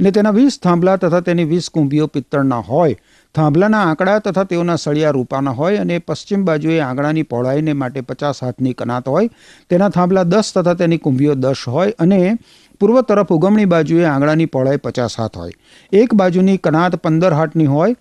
ને 0.00 0.10
તેના 0.10 0.30
વીસ 0.30 0.60
થાંભલા 0.62 0.96
તથા 0.96 1.20
તેની 1.20 1.44
વીસ 1.44 1.70
કુંભીઓ 1.70 2.06
પિત્તળના 2.06 2.58
હોય. 2.58 2.96
થાંભલાના 3.34 3.80
આંકડા 3.88 4.20
તથા 4.20 4.44
તેઓના 4.44 4.76
સળિયા 4.76 5.12
રૂપાના 5.12 5.52
હોય 5.52 5.80
અને 5.80 5.98
પશ્ચિમ 5.98 6.44
બાજુએ 6.44 6.78
આંગણાની 6.80 7.22
પહોળાઈને 7.22 7.72
માટે 7.72 8.00
પચાસ 8.00 8.42
હાથની 8.42 8.74
કનાત 8.74 9.06
હોય, 9.06 9.28
તેના 9.70 9.88
થાંભલા 9.88 10.24
દસ 10.24 10.52
તથા 10.54 10.74
તેની 10.74 10.98
કુંભીઓ 10.98 11.34
દસ 11.34 11.64
હોય 11.68 11.92
અને 11.98 12.38
પૂર્વ 12.80 13.00
તરફ 13.00 13.32
ઉગમણી 13.32 13.64
બાજુએ 13.64 14.06
આંગણાની 14.06 14.46
પહોળાઈ 14.46 14.76
પચાસ 14.76 15.18
હાથ 15.20 15.36
હોય. 15.36 15.52
એક 15.92 16.14
બાજુની 16.14 16.56
કનાત 16.56 16.96
પંદર 16.96 17.34
હાથની 17.34 17.66
હોય, 17.66 17.98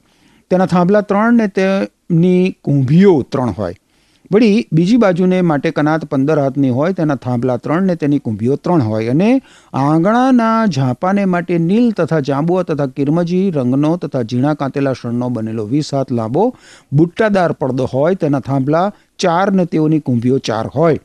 તેના 0.51 0.65
થાંભલા 0.65 1.01
ત્રણ 1.01 1.33
ને 1.33 1.47
તેની 1.47 2.55
કુંભીઓ 2.63 3.21
ત્રણ 3.21 3.49
હોય. 3.49 3.75
વળી 4.31 4.67
બીજી 4.73 4.97
બાજુને 4.97 5.37
માટે 5.41 5.71
કનાત 5.71 6.05
પંદર 6.05 6.39
હાથની 6.39 6.69
હોય, 6.69 6.93
તેના 6.93 7.15
થાંભલા 7.15 7.57
ત્રણ 7.57 7.85
ને 7.89 7.95
તેની 7.95 8.19
કુંભીઓ 8.19 8.55
ત્રણ 8.57 8.81
હોય 8.81 9.11
અને 9.11 9.41
આંગણાના 9.73 10.67
ઝાંપાને 10.67 11.25
માટે 11.25 11.59
નીલ 11.59 11.91
તથા 11.91 12.19
જાંબુઆ 12.29 12.63
તથા 12.63 12.87
કિરમજી, 12.87 13.51
રંગનો 13.51 13.91
તથા 13.97 14.23
ઝીણા 14.23 14.55
કાંતેલા 14.55 14.93
શણનો 14.93 15.29
બનેલો 15.29 15.65
વીસ 15.65 15.91
હાથ 15.93 16.11
લાંબો 16.11 16.43
બુટ્ટાદાર 16.93 17.53
પડદો 17.53 17.85
હોય, 17.93 18.15
તેના 18.15 18.39
થાંભલા 18.39 18.87
ચાર 19.19 19.51
ને 19.51 19.65
તેઓની 19.65 19.99
કુંભીઓ 19.99 20.39
ચાર 20.39 20.65
હોય. 20.75 20.99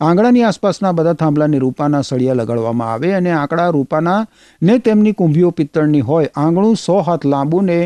આંગણાની 0.00 0.42
આસપાસના 0.42 0.92
બધા 0.92 1.14
થાંભલાની 1.22 1.58
રૂપાના 1.58 2.02
સળિયા 2.02 2.34
લગાડવામાં 2.34 2.90
આવે 2.92 3.14
અને 3.14 3.30
આંકડા 3.32 3.70
રૂપાના 3.70 4.18
ને 4.62 4.78
તેમની 4.78 5.12
કુંભીઓ 5.12 5.50
પિત્તળની 5.50 6.00
હોય. 6.00 6.28
આંગણું 6.36 6.76
સો 6.76 6.98
હાથ 7.06 7.24
લાંબુ 7.24 7.62
ને 7.70 7.78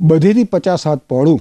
બધેથી 0.00 0.44
પચાસ 0.44 0.86
હાથ 0.86 1.04
પહોળું 1.08 1.40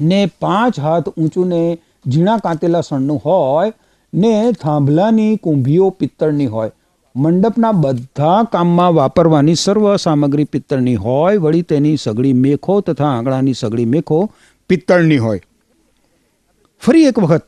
ને 0.00 0.20
પાંચ 0.40 0.80
હાથ 0.80 1.08
ઊંચું 1.08 1.48
ને 1.48 1.62
ઝીણા 2.08 2.36
કાંતેલા 2.36 2.80
સણનું 2.80 3.18
હોય 3.18 3.72
ને 4.14 4.52
થાંભલાની 4.52 5.36
કુંભીઓ 5.36 5.90
પિત્તળની 5.90 6.46
હોય. 6.46 6.70
મંડપના 7.16 7.72
બધા 7.72 8.42
કામમાં 8.42 8.94
વાપરવાની 8.94 9.54
સર્વ 9.54 9.96
સામગ્રી 9.96 10.44
પિત્તળની 10.44 10.94
હોય. 10.94 11.36
વળી 11.36 11.62
તેની 11.62 11.96
સગડી 11.96 12.32
મેખો 12.32 12.80
તથા 12.80 13.04
આંગળાની 13.04 13.54
સગડી 13.54 13.84
મેખો 13.84 14.30
પિત્તળની 14.68 15.18
હોય. 15.18 15.40
ફરી 16.80 17.02
એક 17.02 17.18
વખત 17.18 17.42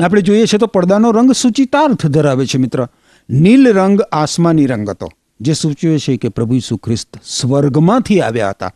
આપણે 0.00 0.22
જોઈએ 0.22 0.46
છે 0.46 0.58
તો 0.58 0.66
પડદાનો 0.66 1.10
રંગ 1.10 1.32
સૂચિતાર્થ 1.32 2.06
ધરાવે 2.06 2.46
છે 2.46 2.58
મિત્ર. 2.58 2.88
નીલ 3.30 3.72
રંગ 3.72 4.00
આસમાની 4.00 4.66
રંગ 4.66 4.90
હતો. 4.90 5.08
જે 5.40 5.52
સૂચવે 5.52 5.98
છે 5.98 6.16
કે 6.16 6.28
પ્રભુ 6.28 6.54
ઈસુ 6.54 6.76
ખ્રિસ્ત 6.76 7.16
સ્વર્ગમાંથી 7.24 8.20
આવ્યા 8.20 8.50
હતા. 8.50 8.72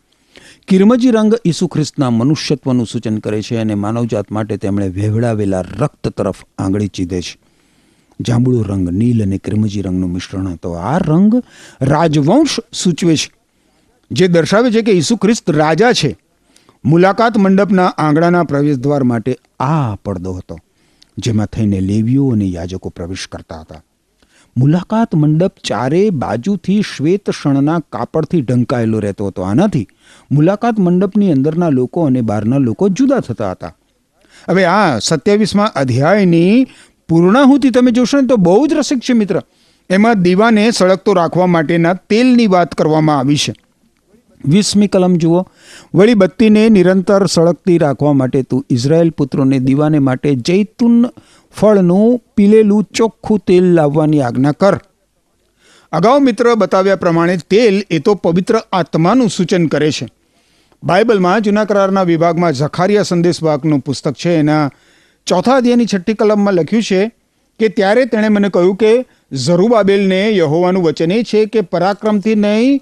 કિરમજી 0.67 1.11
રંગ 1.11 1.35
ઈસુ 1.45 1.67
ખ્રિસ્તના 1.67 2.09
મનુષ્યત્વનું 2.09 2.85
સૂચન 2.85 3.17
કરે 3.17 3.41
છે 3.41 3.57
અને 3.57 3.75
માનવજાત 3.75 4.31
માટે 4.31 4.57
તેમણે 4.57 4.87
વહેવડાવેલા 4.89 5.61
રક્ત 5.61 6.07
તરફ 6.07 6.35
આંગળી 6.57 6.87
ચીધે 6.87 7.21
છે. 7.21 7.39
જાંબુડો 8.19 8.61
રંગ 8.61 8.89
નીલ 8.89 9.23
અને 9.23 9.37
કિરમજી 9.37 9.81
રંગનું 9.81 10.11
મિશ્રણ 10.11 10.47
હતો 10.47 10.73
આ 10.73 10.97
રંગ 10.97 11.39
રાજવંશ 11.81 12.59
સૂચવે 12.73 13.15
છે. 13.15 13.31
જે 14.11 14.27
દર્શાવે 14.27 14.71
છે 14.71 14.81
કે 14.81 14.91
ઈસુ 14.91 15.15
ખ્રિસ્ત 15.15 15.51
રાજા 15.51 15.93
છે. 15.93 16.17
મુલાકાત 16.85 17.37
મંડપના 17.37 17.87
આંગણાના 17.87 18.43
પ્રવેશદ્વાર 18.43 19.03
માટે 19.03 19.37
આ 19.59 19.95
પડદો 19.95 20.33
હતો, 20.33 20.57
જેમાં 21.17 21.45
થઈને 21.45 21.79
લેવીઓ 21.81 22.29
અને 22.29 22.45
યાજકો 22.45 22.89
પ્રવેશ 22.89 23.27
કરતા 23.27 23.61
હતા. 23.61 23.83
મુલાકાત 24.57 25.15
મંડપ 25.15 25.53
ચારે 25.63 26.09
બાજુથી 26.09 26.81
શ્વેત 26.81 27.29
શણના 27.29 27.79
કાપડથી 27.79 28.41
ઢંકાયેલો 28.41 28.99
રહેતો 28.99 29.27
હતો. 29.27 29.41
આનાથી 29.41 29.87
મુલાકાત 30.31 30.79
મંડપની 30.79 31.31
અંદરના 31.31 31.69
લોકો 31.69 32.03
અને 32.03 32.21
બહારના 32.21 32.57
લોકો 32.57 32.89
જુદા 32.89 33.19
થતા 33.19 33.51
હતા. 33.51 33.75
હવે 34.49 34.65
આ 34.65 34.99
સત્યાવીસમાં 34.99 35.73
અધ્યાયની 35.73 36.67
પૂર્ણાહુતિ 37.09 37.69
તમે 37.69 37.91
જોશો 37.91 38.21
ને 38.21 38.27
તો 38.27 38.37
બહુ 38.37 38.67
જ 38.67 38.73
રસિક 38.73 38.99
છે 38.99 39.13
મિત્ર. 39.13 39.41
એમાં 39.89 40.21
દીવાને 40.21 40.71
સળગતો 40.71 41.13
રાખવા 41.13 41.47
માટેના 41.47 41.93
તેલની 41.93 42.47
વાત 42.47 42.75
કરવામાં 42.75 43.19
આવી 43.19 43.37
છે. 43.37 43.53
વીસમી 44.45 44.87
કલમ 44.87 45.15
જુઓ. 45.15 45.47
વળી 45.95 46.13
બત્તીને 46.13 46.69
નિરંતર 46.69 47.25
સળગતી 47.25 47.77
રાખવા 47.77 48.13
માટે 48.13 48.41
તું 48.41 48.65
ઇઝરાયલ 48.69 49.09
પુત્રોને 49.09 49.59
દીવાને 49.59 49.99
માટે 49.99 50.35
જૈતુન 50.35 51.05
ફળનું 51.53 52.21
પીલેલું 52.35 52.83
ચોખ્ખું 52.83 53.39
તેલ 53.39 53.63
લાવવાની 53.63 54.21
આજ્ઞા 54.21 54.51
કર. 54.51 54.79
અગાઉ 55.91 56.19
મિત્ર 56.19 56.55
બતાવ્યા 56.55 56.95
પ્રમાણે 56.95 57.37
તેલ 57.37 57.83
એ 57.89 57.99
તો 57.99 58.15
પવિત્ર 58.15 58.61
આત્માનું 58.71 59.29
સૂચન 59.29 59.67
કરે 59.67 59.91
છે. 59.91 60.07
બાઇબલમાં 60.83 61.41
જૂના 61.41 61.65
કરારના 61.65 62.03
વિભાગમાં 62.03 62.51
ઝખારિયા 62.51 63.03
સંદેશવાહકનું 63.03 63.79
પુસ્તક 63.79 64.13
છે. 64.13 64.29
એના 64.29 64.71
ચોથા 65.25 65.55
અધ્યાયની 65.55 65.85
છઠ્ઠી 65.85 66.13
કલમમાં 66.13 66.53
લખ્યું 66.53 66.83
છે 66.83 67.11
કે 67.59 67.67
ત્યારે 67.67 68.05
તેણે 68.05 68.29
મને 68.29 68.49
કહ્યું 68.49 68.75
કે 68.75 69.05
ઝરૂબાબેલને 69.33 70.29
યહોવાનું 70.37 70.83
વચન 70.83 71.11
એ 71.11 71.23
છે 71.23 71.45
કે 71.45 71.61
પરાક્રમથી 71.61 72.35
નહીં, 72.35 72.81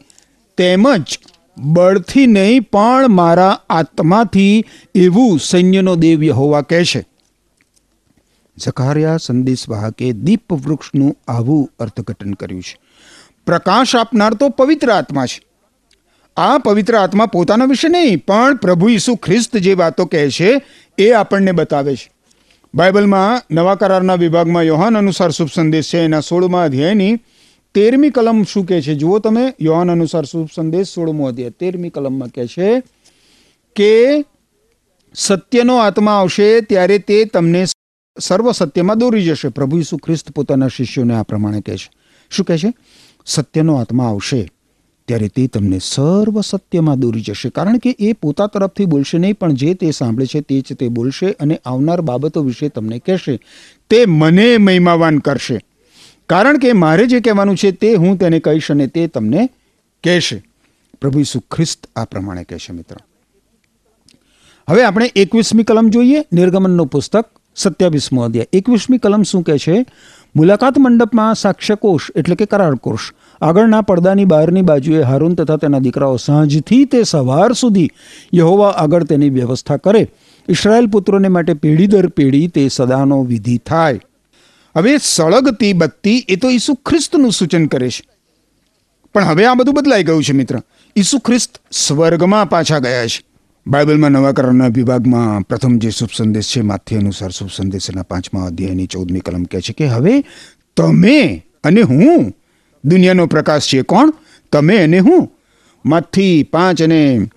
તેમજ 0.58 1.20
બળથી 1.58 2.28
નહીં, 2.28 2.62
પણ 2.62 3.10
મારા 3.10 3.60
આત્માથી 3.70 4.66
એવું 4.96 5.40
સૈન્યનો 5.40 5.96
દેવ 5.96 6.24
યહોવા 6.24 6.62
કહેશે. 6.62 7.06
ઝખારિયા 8.58 9.18
સંદેશવાહકે 9.18 10.12
દીપ 10.12 10.54
વૃક્ષનું 10.54 11.18
આવું 11.28 11.70
અર્થઘટન 11.80 12.34
કર્યું 12.34 12.62
છે. 12.62 12.85
પ્રકાશ 13.46 13.96
આપનાર 13.96 14.34
તો 14.34 14.50
પવિત્ર 14.50 14.92
આત્મા 14.92 15.26
છે. 15.26 15.42
આ 16.38 16.58
પવિત્ર 16.58 16.96
આત્મા 16.96 17.26
પોતાના 17.26 17.66
વિશે 17.66 17.90
નહીં, 17.90 18.26
પણ 18.26 18.56
પ્રભુ 18.56 18.90
ઈસુ 18.90 19.16
ખ્રિસ્ત 19.16 19.58
જે 19.58 19.74
વાતો 19.74 20.06
કહે 20.06 20.30
છે, 20.30 20.62
એ 20.98 21.12
આપણને 21.12 21.52
બતાવે 21.52 21.96
છે. 21.96 22.12
બાઇબલમાં 22.76 23.42
નવા 23.56 23.76
કરારના 23.76 24.16
વિભાગમાં 24.16 24.64
યોહાન 24.64 24.98
અનુસાર 24.98 25.32
શુભ 25.32 25.50
સંદેશ 25.56 25.90
છે, 25.94 25.98
એના 25.98 26.20
સોળમાં 26.20 26.64
અધ્યાયની 26.64 27.16
તેરમી 27.74 28.10
કલમ 28.10 28.44
શું 28.44 28.66
કહે 28.66 28.82
છે? 28.82 28.96
જુઓ 28.96 29.20
તમે, 29.20 29.54
યોહાન 29.62 29.92
અનુસાર 29.92 30.26
શુભ 30.26 30.50
સંદેશ 30.56 30.88
સોળમો 30.88 31.28
અધ્યાય, 31.28 31.50
તેરમી 31.50 31.90
કલમમાં 31.90 32.28
કહે 32.28 32.48
છે 32.48 32.80
કે, 33.76 34.26
સત્યનો 35.16 35.78
આત્મા 35.78 36.12
આવશે 36.12 36.62
ત્યારે 36.62 36.98
તે 36.98 37.26
તમને 37.26 37.66
સર્વ 38.20 38.52
સત્યમાં 38.52 38.98
દોરી 38.98 39.26
જશે. 39.26 39.48
પ્રભુ 39.48 39.78
ઈસુ 39.78 39.98
ખ્રિસ્ત 39.98 40.32
પોતાના 40.32 40.68
શિષ્યોને 40.68 41.16
આ 41.16 41.24
પ્રમાણે 41.24 41.62
કહે 41.62 41.78
છે. 41.78 41.90
શું 42.30 42.46
કહે 42.46 42.58
છે? 42.58 42.74
સત્યનો 43.26 43.76
આત્મા 43.76 44.10
આવશે, 44.10 44.52
ત્યારે 45.08 45.28
તે 45.28 45.48
તમને 45.48 45.80
સર્વ 45.80 46.42
સત્યમાં 46.42 47.00
દોરી 47.00 47.22
જશે. 47.22 47.50
કારણ 47.50 47.78
કે 47.78 47.96
એ 48.00 48.14
પોતા 48.14 48.48
તરફથી 48.48 48.86
બોલશે 48.86 49.18
નહીં, 49.18 49.34
પણ 49.34 49.54
જે 49.54 49.74
તે 49.74 49.92
સાંભળે 49.92 50.26
છે 50.26 50.42
તે 50.42 50.62
જ 50.62 50.74
તે 50.74 50.88
બોલશે 50.88 51.32
અને 51.32 51.62
આવનાર 51.66 52.02
બાબતો 52.02 52.42
વિશે 52.42 52.70
તમને 52.70 53.00
કહેશે. 53.00 53.40
તે 53.90 54.06
મને 54.06 54.58
મહિમાવાન 54.58 55.20
કરશે. 55.20 55.60
કારણ 56.30 56.58
કે 56.58 56.74
મારે 56.74 57.08
જે 57.08 57.20
કહેવાનું 57.20 57.58
છે 57.58 57.72
તે 57.72 57.96
હું 57.96 58.18
તેને 58.18 58.40
કહીશ 58.40 58.72
અને 58.72 58.88
તે 58.88 59.08
તમને 59.08 59.50
કહેશે. 60.04 60.44
પ્રભુ 61.02 61.20
ઈસુ 61.20 61.40
ખ્રિસ્ત 61.40 61.90
આ 61.96 62.06
પ્રમાણે 62.06 62.44
કહેશે 62.44 62.74
મિત્ર. 62.74 62.96
હવે 64.70 64.84
આપણે 64.84 65.12
એકવીસમી 65.16 65.64
કલમ 65.64 65.90
જોઈએ. 65.90 66.20
નિર્ગમનનું 66.34 66.88
પુસ્તક 66.88 67.26
સત્યાવીસમો 67.56 68.22
અધ્યાય. 68.22 68.48
એકવીસમી 68.54 68.98
કલમ 68.98 69.24
શું 69.24 69.44
કહે 69.44 69.58
છે? 69.58 69.86
મુલાકાત 70.36 70.78
મંડપમાં 70.78 71.36
સાક્ષ્યકોષ 71.36 72.12
એટલે 72.16 72.36
કે 72.36 72.46
કરારકોષ 72.46 73.14
આગળના 73.42 73.82
પડદાની 73.82 74.26
બહારની 74.26 74.62
બાજુએ 74.62 75.02
હારૂન 75.02 75.36
તથા 75.36 75.58
તેના 75.58 75.80
દીકરાઓ 75.80 76.16
સાંજથી 76.16 76.86
તે 76.86 77.04
સવાર 77.04 77.54
સુધી 77.54 77.90
યહોવા 78.34 78.70
આગળ 78.70 79.04
તેની 79.04 79.30
વ્યવસ્થા 79.30 79.78
કરે. 79.78 80.12
ઇસરાયેલ 80.50 80.88
પુત્રોને 80.88 81.28
માટે 81.28 81.54
પેઢી 81.54 81.88
દર 81.88 82.08
પેઢી 82.08 82.48
તે 82.48 82.68
સદાનો 82.68 83.24
વિધિ 83.24 83.58
થાય. 83.58 84.00
હવે 84.78 84.98
સળગતી 84.98 85.74
બત્તી 85.74 86.26
એ 86.30 86.36
તો 86.36 86.50
ઈસુ 86.50 86.74
ખ્રિસ્તનું 86.74 87.32
સૂચન 87.32 87.66
કરે 87.66 87.90
છે. 87.90 88.04
પણ 89.14 89.24
હવે 89.24 89.46
આ 89.46 89.54
બધું 89.54 89.74
બદલાઈ 89.74 90.04
ગયું 90.04 90.24
છે 90.24 90.34
મિત્ર. 90.34 90.62
ઈસુ 90.96 91.20
ખ્રિસ્ત 91.20 91.62
સ્વર્ગમાં 91.72 92.50
પાછા 92.50 92.80
ગયા 92.80 93.08
છે. 93.08 93.35
બાઇબલમાં 93.68 94.12
નવા 94.12 94.32
કરારના 94.32 94.68
વિભાગમાં 94.68 95.42
પ્રથમ 95.42 95.78
જે 95.78 95.90
શુભ 95.90 96.10
સંદેશ 96.18 96.48
છે, 96.48 96.62
માથે 96.62 96.98
અનુસાર 96.98 97.30
શુભ 97.30 97.50
સંદેશના 97.56 98.04
પાંચમા 98.04 98.46
અધ્યાયની 98.46 98.86
ચૌદમી 98.86 99.20
કલમ 99.20 99.44
કહે 99.44 99.62
છે 99.62 99.74
કે, 99.74 99.86
હવે 99.86 100.24
તમે 100.78 101.46
અને 101.64 101.82
હું 101.82 102.34
દુનિયાનો 102.86 103.26
પ્રકાશ 103.26 103.62
છે. 103.62 103.82
કોણ? 103.82 104.14
તમે 104.52 104.78
અને 104.78 105.00
હું. 105.00 105.32
માથી 105.86 106.44
પાંચ 106.44 106.82
અને 106.82 107.28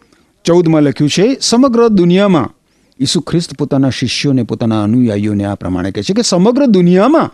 ચૌદમાં 0.45 0.83
લખ્યું 0.83 1.11
છે, 1.11 1.39
સમગ્ર 1.41 1.89
દુનિયામાં, 1.89 2.55
ઈસુ 3.01 3.21
ખ્રિસ્ત 3.21 3.55
પોતાના 3.55 3.91
શિષ્યોને, 3.91 4.43
પોતાના 4.43 4.83
અનુયાયીઓને 4.83 5.45
આ 5.45 5.55
પ્રમાણે 5.55 5.91
કહે 5.91 6.03
છે 6.03 6.13
કે, 6.15 6.23
સમગ્ર 6.23 6.67
દુનિયામાં 6.67 7.31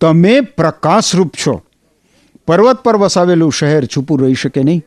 તમે 0.00 0.40
પ્રકાશરૂપ 0.40 1.32
છો. 1.46 1.62
પર્વત 2.46 2.78
પર 2.78 2.96
વસાવેલું 2.96 3.52
શહેર 3.52 3.84
છૂપું 3.84 4.20
રહી 4.20 4.34
શકે 4.34 4.62
નહીં. 4.62 4.82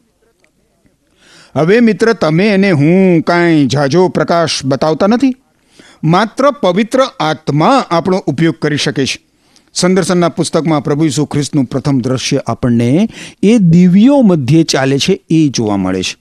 હવે 1.56 1.80
મિત્ર, 1.80 2.14
તમે 2.14 2.50
અને 2.50 2.72
હું 2.72 3.22
કાંઈ 3.22 3.68
ઝાઝો 3.68 4.08
પ્રકાશ 4.08 4.66
બતાવતા 4.66 5.08
નથી. 5.08 5.36
માત્ર 6.04 6.52
પવિત્ર 6.52 7.00
આત્મા 7.20 7.86
આપણો 7.90 8.18
ઉપયોગ 8.18 8.56
કરી 8.56 8.78
શકે 8.78 9.06
છે. 9.06 9.26
સંદર્શનના 9.74 10.30
પુસ્તકમાં 10.30 10.84
પ્રભુ 10.84 11.06
ઈસુ 11.06 11.26
ખ્રિસ્તનું 11.26 11.66
પ્રથમ 11.66 12.00
દ્રશ્ય 12.00 12.42
આપણને 12.48 13.10
એ 13.44 13.58
દિવ્યો 13.58 14.22
મધ્યે 14.22 14.64
ચાલે 14.64 15.00
છે, 15.00 15.22
એ 15.30 15.48
જોવા 15.48 15.78
મળે 15.78 16.04
છે. 16.04 16.18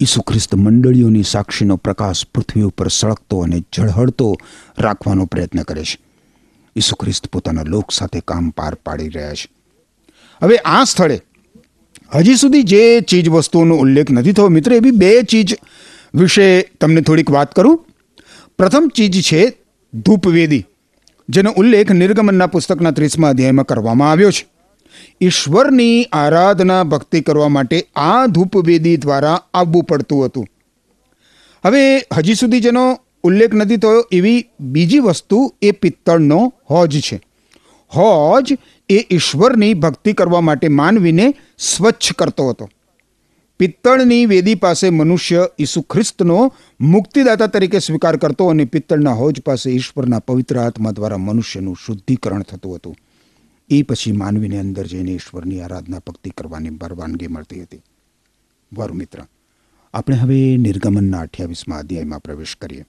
ઈસુ 0.00 0.22
ખ્રિસ્ત 0.22 0.54
મંડળીઓની 0.54 1.22
સાક્ષીનો 1.22 1.76
પ્રકાશ 1.76 2.26
પૃથ્વી 2.34 2.62
ઉપર 2.62 2.88
સળગતો 2.88 3.40
અને 3.40 3.60
ઝળહળતો 3.76 4.36
રાખવાનો 4.78 5.24
પ્રયત્ન 5.24 5.62
કરે 5.62 5.84
છે. 5.84 5.98
ઈસુ 6.76 6.96
ખ્રિસ્ત 6.96 7.26
પોતાના 7.26 7.62
લોક 7.62 7.90
સાથે 7.90 8.20
કામ 8.20 8.50
પાર 8.50 8.74
પાડી 8.74 9.08
રહ્યા 9.08 9.34
છે. 9.34 9.48
હવે 10.42 10.56
આ 10.56 10.84
સ્થળે 10.84 11.20
હજી 12.14 12.34
સુધી 12.34 12.62
જે 12.62 13.00
ચીજ 13.00 13.28
વસ્તુઓનો 13.28 13.74
ઉલ્લેખ 13.76 14.10
નથી 14.10 14.32
થયો, 14.32 14.48
મિત્ર, 14.48 14.72
એવી 14.72 14.90
બે 14.90 15.22
ચીજ 15.22 15.56
વિશે 16.14 16.62
તમને 16.80 17.00
થોડીક 17.00 17.30
વાત 17.30 17.54
કરું. 17.54 17.86
પ્રથમ 18.58 18.90
ચીજ 18.94 19.22
છે 19.22 19.42
ધૂપવેદી, 19.94 20.66
જેનો 21.28 21.50
ઉલ્લેખ 21.56 21.90
નિર્ગમનના 21.90 22.46
પુસ્તકના 22.46 22.90
ત્રીસમાં 22.90 23.30
અધ્યાયમાં 23.30 23.66
કરવામાં 23.66 24.10
આવ્યો 24.10 24.30
છે. 24.30 24.46
ઈશ્વરની 25.20 26.04
આરાધના 26.04 26.82
ભક્તિ 26.82 27.20
કરવા 27.20 27.48
માટે 27.48 27.84
આ 27.96 28.26
ધૂપવેદી 28.26 28.96
દ્વારા 28.96 29.42
આવવું 29.54 29.84
પડતું 29.84 30.24
હતું. 30.24 30.46
હવે 31.64 31.82
હજી 32.16 32.34
સુધી 32.34 32.60
જેનો 32.60 32.98
ઉલ્લેખ 33.22 33.54
નથી 33.54 33.76
થયો, 33.76 34.06
એવી 34.12 34.48
બીજી 34.60 34.98
વસ્તુ 34.98 35.54
એ 35.62 35.70
પિત્તળનો 35.70 36.52
હોજ 36.70 37.00
છે. 37.00 37.20
હોજ 37.96 38.52
એ 38.88 39.06
ઈશ્વરની 39.10 39.74
ભક્તિ 39.74 40.12
કરવા 40.12 40.40
માટે 40.40 40.68
માનવીને 40.68 41.34
સ્વચ્છ 41.58 42.12
કરતો 42.12 42.48
હતો. 42.48 42.68
પિત્તળની 43.58 44.26
વેદી 44.26 44.54
પાસે 44.54 44.90
મનુષ્ય 44.90 45.48
ઈસુ 45.58 45.82
ખ્રિસ્તનો 45.82 46.54
મુક્તિદાતા 46.80 47.46
તરીકે 47.46 47.78
સ્વીકાર 47.78 48.16
કરતો 48.16 48.46
અને 48.46 48.64
પિત્તળના 48.64 49.12
હોજ 49.12 49.40
પાસે 49.40 49.70
ઈશ્વરના 49.70 50.18
પવિત્ર 50.18 50.58
આત્મા 50.58 50.90
દ્વારા 50.90 51.16
મનુષ્યનું 51.16 51.76
શુદ્ધિકરણ 51.86 52.42
થતું 52.42 52.76
હતું. 52.76 52.96
એ 53.70 53.82
પછી 53.82 54.12
માનવીને 54.12 54.58
અંદર 54.58 54.86
જઈને 54.86 55.12
ઈશ્વરની 55.12 55.60
આરાધના 55.60 55.98
ભક્તિ 55.98 56.30
કરવાની 56.30 56.70
પરવાનગી 56.70 57.26
મળતી 57.26 57.62
હતી. 57.62 57.82
વારું 58.72 58.96
મિત્ર, 58.96 59.18
આપણે 59.94 60.16
હવે 60.16 60.56
નિર્ગમનના 60.56 61.20
અઠ્યાવીસમાં 61.20 61.78
અધ્યાયમાં 61.78 62.22
પ્રવેશ 62.22 62.56
કરીએ. 62.60 62.84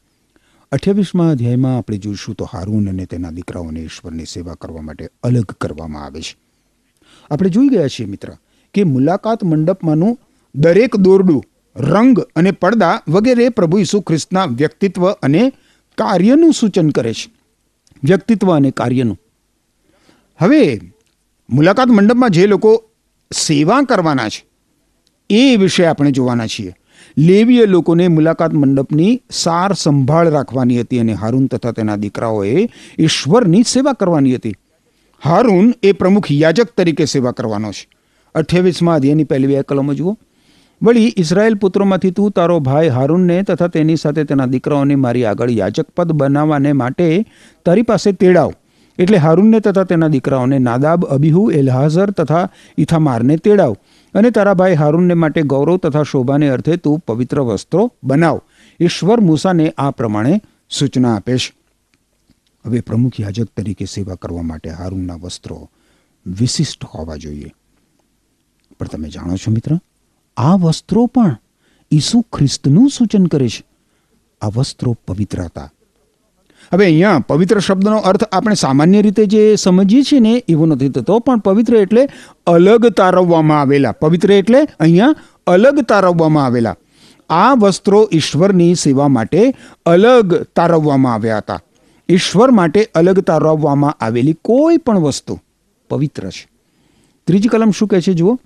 અઠ્યાવીસમાં 0.72 1.32
અધ્યાયમાં 1.32 1.78
આપણે 1.78 1.98
જોઈશું 1.98 2.36
તો 2.36 2.50
હારૂન 2.54 2.90
અને 2.90 3.06
તેના 3.06 3.30
દીકરાઓને 3.30 3.80
ઈશ્વરની 3.80 4.26
સેવા 4.26 4.54
કરવા 4.54 4.82
માટે 4.82 5.10
અલગ 5.24 5.46
કરવામાં 5.46 6.06
આવે 6.06 6.22
છે. 6.22 6.38
આપણે 7.32 7.50
જોઈ 7.50 7.68
ગયા 7.68 7.88
છીએ 7.88 8.06
મિત્ર 8.06 8.30
કે 8.74 8.84
મુલાકાત 8.84 9.44
મંડપમાંનું 9.44 10.20
દરેક 10.56 10.96
દોરડું, 10.96 11.44
રંગ 11.76 12.20
અને 12.20 12.52
પડદા 12.52 13.02
વગેરે 13.08 13.50
પ્રભુ 13.50 13.78
ઈસુ 13.78 14.02
ખ્રિસ્તના 14.02 14.46
વ્યક્તિત્વ 14.46 15.12
અને 15.12 15.52
કાર્યનું 15.98 16.54
સૂચન 16.54 16.90
કરે 16.90 17.14
છે. 17.14 17.32
વ્યક્તિત્વ 18.04 18.56
અને 18.56 18.72
કાર્યનું. 18.72 19.20
હવે, 20.38 20.82
મુલાકાત 21.50 21.88
મંડપમાં 21.88 22.30
જે 22.30 22.48
લોકો 22.48 22.84
સેવા 23.34 23.82
કરવાના 23.82 24.30
છે, 24.30 24.46
એ 25.30 25.56
વિશે 25.56 25.86
આપણે 25.86 26.12
જોવાના 26.12 26.48
છીએ. 26.48 26.76
લેવીય 27.20 27.66
લોકોને 27.66 28.08
મુલાકાત 28.08 28.54
મંડપની 28.54 29.22
સાર 29.32 29.74
સંભાળ 29.74 30.30
રાખવાની 30.30 30.82
હતી 30.82 31.00
અને 31.00 31.14
હારૂન 31.14 31.48
તથા 31.48 31.72
તેના 31.72 31.96
દીકરાઓએ 31.96 32.70
ઈશ્વરની 33.00 33.64
સેવા 33.64 33.94
કરવાની 33.94 34.36
હતી. 34.36 34.54
હારૂન 35.24 35.74
એ 35.84 35.92
પ્રમુખ 35.92 36.32
યાજક 36.32 36.68
તરીકે 36.78 37.06
સેવા 37.06 37.32
કરવાનો 37.32 37.72
છે. 37.72 37.88
અઠ્યાવીસમાં 38.36 38.96
અધ્યાયની 38.96 39.24
પહેલી 39.24 39.48
બે 39.48 39.62
કલમો 39.62 39.94
જુઓ. 39.94 40.18
વળી, 40.82 41.14
ઇઝરાયેલ 41.18 41.56
પુત્રોમાંથી 41.56 42.12
તું 42.12 42.32
તારો 42.32 42.60
ભાઈ 42.60 42.88
હારૂનને 42.88 43.44
તથા 43.44 43.68
તેની 43.68 43.96
સાથે 43.96 44.24
તેના 44.24 44.46
દીકરાઓને 44.46 44.96
મારી 44.96 45.26
આગળ 45.26 45.50
યાજક 45.50 45.86
પદ 45.98 46.12
બનાવવાને 46.12 46.74
માટે 46.74 47.26
તારી 47.66 47.82
પાસે 47.82 48.12
તેડાવ. 48.12 48.54
એટલે 49.00 49.18
હારૂનને 49.18 49.60
તથા 49.60 49.84
તેના 49.84 50.08
દીકરાઓને 50.08 50.60
નાદાબ, 50.60 51.06
અબીહુ, 51.06 51.52
એલહાઝર 51.52 52.10
તથા 52.10 52.50
ઇથામારને 52.78 53.38
તેડાવ. 53.38 53.76
અને 54.14 54.32
તારા 54.32 54.54
ભાઈ 54.54 54.74
હારૂનને 54.74 55.14
માટે 55.14 55.42
ગૌરવ 55.42 55.78
તથા 55.78 56.04
શોભાને 56.04 56.50
અર્થે 56.50 56.76
તું 56.76 57.00
પવિત્ર 57.00 57.40
વસ્ત્રો 57.40 57.94
બનાવ. 58.04 58.42
ઈશ્વર 58.80 59.20
મૂસાને 59.20 59.74
આ 59.78 59.92
પ્રમાણે 59.92 60.42
સૂચના 60.70 61.16
આપે 61.16 61.38
છે 61.38 61.56
હવે 62.66 62.82
પ્રમુખ 62.82 63.20
યાજક 63.20 63.48
તરીકે 63.58 63.86
સેવા 63.86 64.16
કરવા 64.16 64.42
માટે 64.42 64.70
હારૂનના 64.70 65.16
વસ્ત્રો 65.16 65.70
વિશિષ્ટ 66.26 66.84
હોવા 66.84 67.16
જોઈએ. 67.16 67.54
પણ 68.80 68.88
તમે 68.88 69.10
જાણો 69.10 69.36
છો 69.36 69.52
મિત્ર, 69.52 69.80
આ 70.38 70.56
વસ્ત્રો 70.56 71.06
પણ 71.06 71.38
ઈસુ 71.92 72.22
ખ્રિસ્તનું 72.22 72.90
સૂચન 72.90 73.26
કરે 73.26 73.50
છે. 73.50 73.64
આ 74.42 74.48
વસ્ત્રો 74.48 74.98
પવિત્ર 75.08 75.42
હતા 75.42 75.72
હવે 76.74 76.86
અહીંયા 76.86 77.20
પવિત્ર 77.20 77.60
શબ્દનો 77.60 77.98
અર્થ 77.98 78.24
આપણે 78.24 78.56
સામાન્ય 78.56 79.02
રીતે 79.02 79.26
જે 79.26 79.56
સમજીએ 79.56 80.04
છીએ 80.04 80.20
ને, 80.20 80.44
એવો 80.48 80.66
નથી 80.66 80.90
થતો, 80.90 81.20
પણ 81.20 81.40
પવિત્ર 81.40 81.76
એટલે 81.76 82.10
અલગ 82.48 82.86
તારવવામાં 82.86 83.62
આવેલા. 83.62 83.92
પવિત્ર 83.92 84.32
એટલે 84.32 84.68
અહીંયા 84.80 85.16
અલગ 85.48 85.80
તારવવામાં 85.80 86.46
આવેલા. 86.46 86.76
આ 87.30 87.54
વસ્ત્રો 87.54 88.10
ઈશ્વરની 88.14 88.76
સેવા 88.76 89.08
માટે 89.08 89.54
અલગ 89.86 90.34
તારવવામાં 90.56 91.14
આવ્યા 91.14 91.38
હતા. 91.38 91.62
ઈશ્વર 92.10 92.52
માટે 92.52 92.90
અલગ 92.96 93.20
તારવવામાં 93.20 93.98
આવેલી 94.02 94.34
કોઈ 94.34 94.78
પણ 94.78 95.00
વસ્તુ 95.00 95.40
પવિત્ર 95.90 96.30
છે. 96.30 96.48
ત્રીજી 97.28 97.48
કલમ 97.48 97.72
શું 97.72 97.88
કહે 97.88 98.02
છે, 98.02 98.14
જુઓ. 98.14 98.40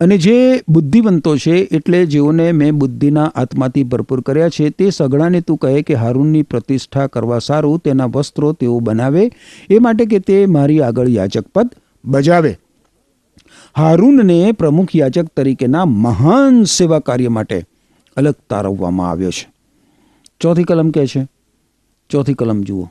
અને 0.00 0.18
જે 0.18 0.62
બુદ્ધિવંતો 0.68 1.36
છે, 1.36 1.50
એટલે 1.50 2.06
જેઓને 2.06 2.52
મેં 2.52 2.72
બુદ્ધિના 2.72 3.32
આત્માથી 3.34 3.84
ભરપૂર 3.84 4.20
કર્યા 4.20 4.48
છે, 4.48 4.70
તે 4.70 4.90
સઘળાને 4.90 5.40
તું 5.40 5.56
કહે 5.56 5.82
કે 5.82 5.94
હારૂનની 5.94 6.42
પ્રતિષ્ઠા 6.42 7.06
કરવા 7.06 7.38
સારું, 7.38 7.78
તેના 7.78 8.04
વસ્ત્રો 8.04 8.52
તેઓ 8.52 8.80
બનાવે, 8.80 9.30
એ 9.70 9.78
માટે 9.78 10.04
કે 10.04 10.18
તે 10.18 10.46
મારી 10.46 10.80
આગળ 10.80 11.08
યાચક 11.08 11.44
પદ 11.54 11.70
બજાવે. 12.04 12.58
હારૂનને 13.76 14.52
પ્રમુખ 14.52 14.96
યાચક 14.96 15.26
તરીકેના 15.26 15.84
મહાન 15.84 16.64
સેવા 16.64 16.98
કાર્ય 16.98 17.28
માટે 17.28 17.64
અલગ 18.16 18.34
તારવવામાં 18.50 19.10
આવ્યો 19.10 19.30
છે. 19.30 19.48
ચોથી 20.40 20.64
કલમ 20.64 20.90
કહે 20.90 21.06
છે. 21.06 21.26
ચોથી 22.10 22.34
કલમ 22.34 22.62
જુઓ. 22.62 22.88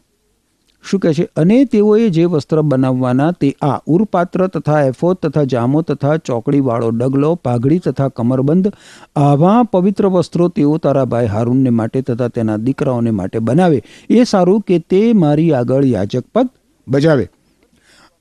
શું 0.91 0.99
કહે 0.99 1.13
છે? 1.13 1.23
અને 1.35 1.65
તેઓએ 1.65 2.09
જે 2.09 2.25
વસ્ત્ર 2.25 2.61
બનાવવાના 2.61 3.31
તે 3.31 3.55
આ 3.61 3.81
ઉરપાત્ર 3.85 4.47
તથા 4.47 4.81
એફોત 4.81 5.25
તથા 5.25 5.43
જામો 5.43 5.81
તથા 5.81 6.17
ચોકડીવાળો 6.17 6.89
ડગલો, 6.89 7.35
પાઘડી 7.35 7.79
તથા 7.79 8.07
કમરબંધ 8.07 8.73
આવા 9.15 9.63
પવિત્ર 9.63 10.07
વસ્ત્રો 10.07 10.47
તેઓ 10.47 10.77
તારા 10.77 11.05
ભાઈ 11.05 11.25
હારૂનને 11.25 11.69
માટે 11.69 12.01
તથા 12.01 12.27
તેના 12.27 12.57
દીકરાઓને 12.57 13.11
માટે 13.11 13.39
બનાવે. 13.39 13.83
એ 14.09 14.23
સારું 14.23 14.61
કે 14.61 14.79
તે 14.79 15.13
મારી 15.13 15.53
આગળ 15.53 15.85
યાજક 15.85 16.23
પદ 16.33 16.49
બજાવે. 16.87 17.29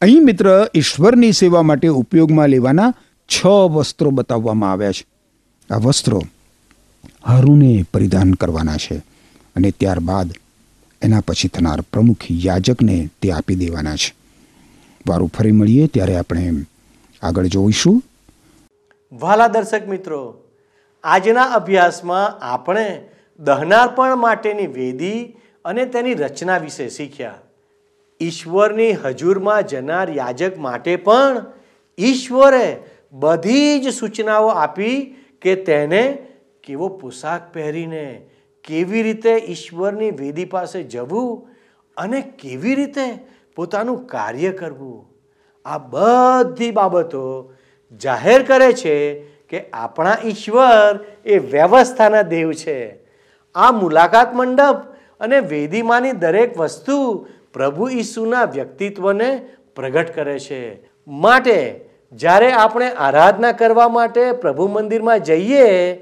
અહીં 0.01 0.25
મિત્ર, 0.25 0.69
ઈશ્વરની 0.75 1.33
સેવા 1.33 1.63
માટે 1.63 1.89
ઉપયોગમાં 1.89 2.49
લેવાના 2.49 2.95
છ 3.27 3.47
વસ્ત્રો 3.47 4.11
બતાવવામાં 4.11 4.73
આવ્યા 4.73 4.93
છે. 4.93 5.07
આ 5.75 5.79
વસ્ત્રો 5.79 6.23
હારૂને 7.27 7.85
પરિધાન 7.95 8.33
કરવાના 8.33 8.77
છે. 8.77 9.03
અને 9.57 9.71
ત્યારબાદ 9.71 10.31
એના 11.05 11.21
પછી 11.21 11.49
થનાર 11.49 11.81
પ્રમુખ 11.81 12.25
યાજકને 12.31 13.09
તે 13.23 13.31
આપી 13.31 13.55
દેવાના 13.55 13.97
છે. 13.97 14.15
વારું 15.09 15.29
ફરી 15.29 15.53
મળીએ 15.53 15.87
ત્યારે 15.87 16.17
આપણે 16.17 16.53
આગળ 17.23 17.47
જોઈશું. 17.47 18.03
વાલા 19.13 19.49
દર્શક 19.49 19.89
મિત્રો, 19.89 20.21
આજના 21.05 21.43
અભ્યાસમાં 21.43 22.39
આપણે 22.41 23.09
દહનાર્પણ 23.39 24.17
માટેની 24.17 24.67
વેદી 24.67 25.25
અને 25.65 25.85
તેની 25.87 26.15
રચના 26.15 26.59
વિશે 26.59 26.89
શીખ્યા. 26.89 27.35
ઈશ્વરની 28.21 28.93
હજુરમાં 28.93 29.63
જનાર 29.63 30.11
યાજક 30.11 30.59
માટે 30.59 30.97
પણ 30.97 31.45
ઈશ્વરે 31.99 32.77
બધી 33.13 33.81
જ 33.81 33.93
સૂચનાઓ 33.93 34.47
આપી 34.47 35.17
કે 35.43 35.55
તેને 35.55 36.03
કેવો 36.65 36.89
પોશાક 36.89 37.53
પહેરીને 37.53 38.05
કેવી 38.65 39.03
રીતે 39.03 39.31
ઈશ્વરની 39.31 40.11
વેદી 40.11 40.45
પાસે 40.45 40.83
જવું 40.83 41.49
અને 41.97 42.21
કેવી 42.21 42.75
રીતે 42.75 43.19
પોતાનું 43.57 44.07
કાર્ય 44.07 44.53
કરવું? 44.53 45.15
આ 45.65 45.79
બધી 45.79 46.71
બાબતો 46.71 47.53
જાહેર 48.03 48.43
કરે 48.43 48.73
છે 48.73 49.23
કે 49.23 49.71
આપણા 49.73 50.17
ઈશ્વર 50.25 51.05
એ 51.25 51.39
વ્યવસ્થાના 51.39 52.23
દેવ 52.23 52.53
છે. 52.53 52.99
આ 53.55 53.73
મુલાકાત 53.73 54.35
મંડપ 54.35 54.83
અને 55.21 55.41
વેદીમાંની 55.41 56.13
દરેક 56.13 56.59
વસ્તુ 56.59 57.29
પ્રભુ 57.53 57.89
ઈસુના 57.89 58.45
વ્યક્તિત્વને 58.45 59.47
પ્રગટ 59.75 60.15
કરે 60.15 60.39
છે. 60.39 60.91
માટે 61.09 61.85
જ્યારે 62.13 62.53
આપણે 62.53 62.89
આરાધના 62.89 63.53
કરવા 63.53 63.89
માટે 63.89 64.33
પ્રભુ 64.33 64.69
મંદિરમાં 64.69 65.21
જઈએ, 65.21 65.95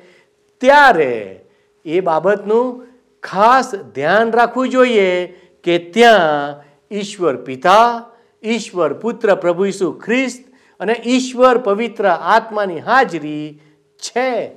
ત્યારે 0.61 1.41
એ 1.84 2.00
બાબતનું 2.00 2.86
ખાસ 3.22 3.74
ધ્યાન 3.74 4.30
રાખવું 4.30 4.68
જોઈએ 4.68 5.26
કે 5.64 5.78
ત્યાં 5.78 6.62
ઈશ્વર 6.94 7.36
પિતા, 7.36 8.04
ઈશ્વર 8.42 8.92
પુત્ર 8.92 9.34
પ્રભુ 9.34 9.64
ઈસુ 9.64 9.92
ખ્રિસ્ત 9.92 10.44
અને 10.80 10.92
ઈશ્વર 11.06 11.58
પવિત્ર 11.58 12.06
આત્માની 12.06 12.78
હાજરી 12.78 13.60
છે. 13.98 14.48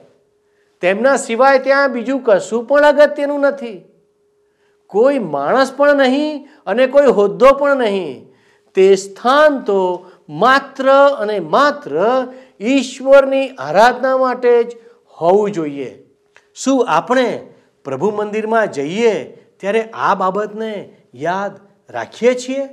તેમના 0.81 1.15
સિવાય 1.15 1.59
ત્યાં 1.59 1.91
બીજું 1.91 2.21
કશું 2.23 2.65
પણ 2.65 2.81
અગત્યનું 2.81 3.39
નથી. 3.39 3.81
કોઈ 4.87 5.19
માણસ 5.19 5.73
પણ 5.77 5.95
નહીં 5.95 6.47
અને 6.65 6.87
કોઈ 6.87 7.05
હોદ્દો 7.05 7.51
પણ 7.51 7.77
નહીં. 7.77 8.33
તે 8.73 8.95
સ્થાન 8.95 9.59
તો 9.59 10.11
માત્ર 10.29 10.91
અને 11.19 11.39
માત્ર 11.39 11.91
ઈશ્વરની 12.61 13.49
આરાધના 13.49 14.17
માટે 14.17 14.63
જ 14.63 14.67
હોવું 15.07 15.51
જોઈએ. 15.51 16.04
શું 16.55 16.85
આપણે 16.89 17.49
પ્રભુ 17.83 18.11
મંદિરમાં 18.11 18.67
જઈએ 18.67 19.25
ત્યારે 19.31 19.81
આ 19.81 20.15
બાબતને 20.15 20.97
યાદ 21.15 21.59
રાખીએ 21.89 22.33
છીએ? 22.33 22.69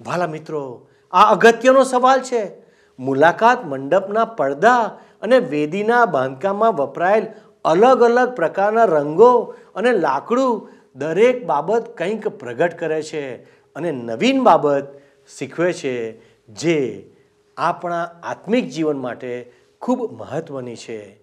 વાલા 0.00 0.26
મિત્રો, 0.26 0.88
આ 1.12 1.22
અગત્યનો 1.22 1.84
સવાલ 1.84 2.20
છે. 2.20 2.68
મુલાકાત 2.98 3.66
મંડપના 3.66 4.24
પડદા 4.24 4.82
અને 5.22 5.38
વેદીના 5.38 6.06
બાંધકામમાં 6.06 6.72
વપરાયેલ 6.72 7.26
અલગ 7.64 8.02
અલગ 8.02 8.34
પ્રકારના 8.34 8.84
રંગો 8.84 9.54
અને 9.74 9.92
લાકડું 9.92 10.68
દરેક 10.94 11.46
બાબત 11.46 11.96
કંઈક 11.96 12.28
પ્રગટ 12.28 12.78
કરે 12.78 13.02
છે 13.02 13.36
અને 13.74 13.92
નવીન 13.92 14.42
બાબત 14.42 15.00
શીખવે 15.38 15.72
છે 15.72 16.20
જે 16.48 17.10
આપણા 17.56 18.10
આત્મિક 18.22 18.68
જીવન 18.68 18.98
માટે 18.98 19.52
ખૂબ 19.80 20.12
મહત્ત્વની 20.12 20.76
છે. 20.76 21.17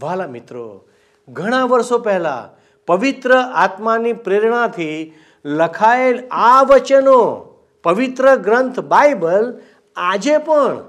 વાલા 0.00 0.26
મિત્રો, 0.26 0.84
ઘણા 1.28 1.64
વર્ષો 1.64 1.98
પહેલાં 1.98 2.60
પવિત્ર 2.86 3.34
આત્માની 3.34 4.12
પ્રેરણાથી 4.12 5.12
લખાયેલ 5.44 6.28
આ 6.30 6.62
વચનો, 6.62 7.48
પવિત્ર 7.82 8.36
ગ્રંથ 8.36 8.80
બાઇબલ 8.80 9.60
આજે 9.96 10.38
પણ 10.38 10.84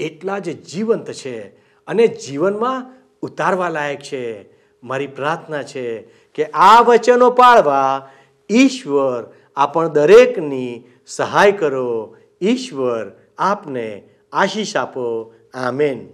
એટલા 0.00 0.38
જ 0.38 0.62
જીવંત 0.62 1.10
છે 1.10 1.40
અને 1.86 2.06
જીવનમાં 2.06 2.94
ઉતારવા 3.22 3.68
લાયક 3.68 4.00
છે. 4.00 4.54
મારી 4.82 5.06
પ્રાર્થના 5.06 5.62
છે 5.62 6.00
કે 6.34 6.44
આ 6.44 6.80
વચનો 6.80 7.30
પાળવા 7.30 8.08
ઈશ્વર 8.50 9.32
આપણ 9.56 9.88
દરેકની 9.88 10.84
સહાય 11.06 11.52
કરો. 11.52 12.16
ઈશ્વર 12.42 13.12
આપને 13.38 14.02
આશીષ 14.32 14.76
આપો. 14.76 15.34
આમેન. 15.54 16.13